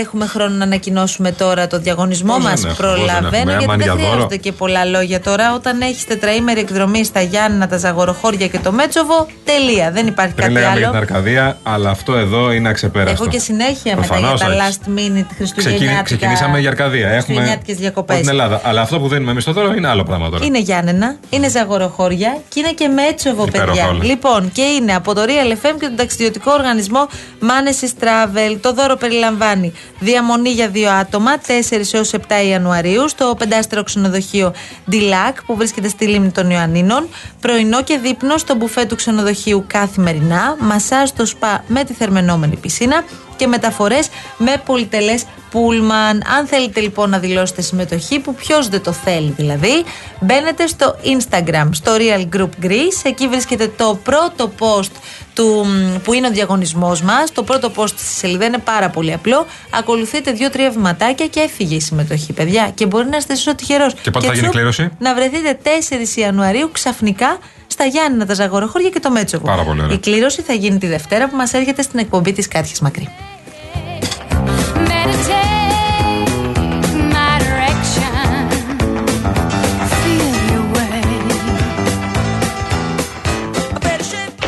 έχουμε 0.00 0.26
χρόνο 0.26 0.54
να 0.54 0.64
ανακοινώσουμε 0.64 1.32
τώρα 1.32 1.66
το 1.66 1.78
διαγωνισμό 1.78 2.34
Πώς 2.34 2.44
μας. 2.44 2.60
δεν 2.60 2.70
έχουμε, 2.70 2.88
πώς 2.88 2.96
δεν 2.96 3.04
Προλαβαίνω, 3.04 3.36
έχουμε. 3.36 3.50
γιατί 3.52 3.64
Άμα 3.64 3.74
είναι 3.74 3.84
δεν 3.84 3.94
για 3.94 3.94
δώρο. 3.94 4.08
χρειάζονται 4.08 4.36
και 4.36 4.52
πολλά 4.52 4.84
λόγια 4.84 5.20
τώρα. 5.20 5.54
Όταν 5.54 5.80
έχεις 5.80 6.04
τετραήμερη 6.06 6.60
εκδρομή 6.60 7.04
στα 7.04 7.20
Γιάννα, 7.20 7.68
τα 7.68 7.76
Ζαγοροχώρια 7.76 8.46
και 8.48 8.58
το 8.58 8.72
Μέτσοβο, 8.72 9.26
τελεία. 9.52 9.90
Δεν 9.90 10.06
υπάρχει 10.06 10.34
Πριν 10.34 10.46
κάτι 10.48 10.58
λέγαμε 10.58 10.78
για 10.78 10.88
την 10.88 10.96
άλλο. 10.96 11.06
Αρκαδία, 11.06 11.58
αλλά 11.62 11.90
αυτό 11.90 12.14
εδώ 12.16 12.52
είναι 12.52 12.68
αξεπέραστο. 12.68 13.22
Έχω 13.22 13.30
και 13.32 13.38
συνέχεια 13.38 13.96
μετά 13.96 14.06
για 14.06 14.16
Προφανώς 14.16 14.40
τα 14.40 14.46
έχεις. 14.64 14.78
last 14.84 14.88
minute 14.98 15.26
Χριστουγεννιάτικα. 15.36 16.02
ξεκινήσαμε 16.02 16.58
για 16.60 16.68
Αρκαδία. 16.70 17.00
Έχουμε 17.06 17.14
Χριστουγεννιάτικες 17.20 17.76
διακοπές. 17.76 18.14
από 18.16 18.24
την 18.24 18.30
Ελλάδα. 18.34 18.60
Αλλά 18.64 18.80
αυτό 18.80 19.00
που 19.00 19.08
δίνουμε 19.08 19.30
εμείς 19.30 19.42
στο 19.42 19.52
δώρο 19.52 19.72
είναι 19.74 19.88
άλλο 19.88 20.02
πράγμα 20.02 20.28
τώρα. 20.30 20.44
Είναι 20.44 20.58
Γιάννενα, 20.58 21.16
είναι 21.30 21.48
Ζαγοροχώρια 21.48 22.38
και 22.48 22.60
είναι 22.60 22.72
και 22.72 22.88
Μέτσοβο, 22.88 23.44
Υπέροχα 23.46 23.66
παιδιά. 23.70 23.88
όλα. 23.88 24.04
Λοιπόν, 24.04 24.52
και 24.52 24.62
είναι 24.62 24.94
από 24.94 25.14
το 25.14 25.22
Real 25.26 25.52
FM 25.52 25.76
και 25.80 25.86
τον 25.86 25.96
ταξιδιωτικό 25.96 26.52
οργανισμό 26.52 27.08
Manesis 27.40 28.04
Travel. 28.04 28.56
Το 28.60 28.72
δώρο 28.72 28.96
περιλαμβάνει 28.96 29.72
διαμονή 29.98 30.48
για 30.50 30.68
δύο 30.68 30.90
άτομα 30.90 31.30
4 31.46 31.92
έως 31.92 32.12
7 32.12 32.18
Ιανουαρίου 32.48 33.08
στο 33.08 33.34
πεντάστερο 33.38 33.82
ξενοδοχείο 33.82 34.52
Dilac 34.92 35.34
που 35.46 35.56
βρίσκεται 35.56 35.88
στη 35.88 36.06
λίμνη 36.06 36.30
των 36.30 36.50
Ιωαννίνων. 36.50 37.08
Πρωινό 37.40 37.82
και 37.82 37.98
δείπνο 38.02 38.36
στο 38.38 38.54
μπουφέ 38.54 38.84
του 38.84 38.96
ξενοδοχείου 38.96 39.36
καθημερινά. 39.66 40.56
Μασάζ 40.58 41.08
στο 41.08 41.26
σπα 41.26 41.64
με 41.66 41.84
τη 41.84 41.92
θερμενόμενη 41.92 42.56
πισίνα 42.56 43.04
και 43.36 43.46
μεταφορές 43.46 44.08
με 44.38 44.62
πολυτελές 44.64 45.24
πούλμαν. 45.50 46.22
Αν 46.38 46.46
θέλετε 46.46 46.80
λοιπόν 46.80 47.10
να 47.10 47.18
δηλώσετε 47.18 47.62
συμμετοχή, 47.62 48.18
που 48.18 48.34
ποιος 48.34 48.68
δεν 48.68 48.82
το 48.82 48.92
θέλει 48.92 49.32
δηλαδή, 49.36 49.84
μπαίνετε 50.20 50.66
στο 50.66 50.96
Instagram, 51.04 51.68
στο 51.70 51.96
Real 51.98 52.36
Group 52.36 52.64
Greece. 52.64 53.00
Εκεί 53.02 53.28
βρίσκεται 53.28 53.72
το 53.76 54.00
πρώτο 54.02 54.52
post 54.58 54.90
του, 55.34 55.66
μ, 55.66 55.96
που 56.04 56.12
είναι 56.12 56.26
ο 56.26 56.30
διαγωνισμός 56.30 57.02
μας. 57.02 57.32
Το 57.32 57.42
πρώτο 57.42 57.72
post 57.76 57.88
στη 57.88 58.02
σελίδα 58.02 58.44
είναι 58.44 58.58
πάρα 58.58 58.88
πολύ 58.88 59.12
απλό. 59.12 59.46
Ακολουθείτε 59.70 60.32
δύο-τρία 60.32 60.70
βηματάκια 60.70 61.26
και 61.26 61.40
έφυγε 61.40 61.74
η 61.74 61.80
συμμετοχή, 61.80 62.32
παιδιά. 62.32 62.70
Και 62.74 62.86
μπορεί 62.86 63.08
να 63.08 63.16
είστε 63.16 63.32
εσείς 63.32 63.46
ο 63.46 63.54
τυχερός. 63.54 63.94
Και 63.94 64.10
πότε 64.10 64.26
θα 64.26 64.34
γίνει 64.34 64.46
η 64.46 64.50
κλήρωση; 64.50 64.90
Να 64.98 65.14
βρεθείτε 65.14 65.58
4 65.62 66.16
Ιανουαρίου 66.16 66.70
ξαφνικά 66.72 67.38
στα 67.78 67.86
Γιάννηνα, 67.86 68.26
τα 68.26 68.34
Ζαγοροχώρια 68.34 68.90
και 68.90 69.00
το 69.00 69.10
Μέτσοβο. 69.10 69.46
Πάρα 69.46 69.62
πολύ 69.62 69.82
ωραία. 69.82 69.94
Η 69.94 69.98
κλήρωση 69.98 70.42
θα 70.42 70.52
γίνει 70.52 70.78
τη 70.78 70.86
Δευτέρα 70.86 71.28
που 71.28 71.36
μας 71.36 71.52
έρχεται 71.52 71.82
στην 71.82 71.98
εκπομπή 71.98 72.32
της 72.32 72.48
Κάτια 72.48 72.76
Μακρύ. 72.80 73.08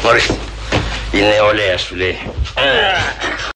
Ορίστε. 0.04 0.34
Η 1.12 1.18
νεολαία 1.18 1.78
σου 1.78 1.96
λέει. 1.96 2.18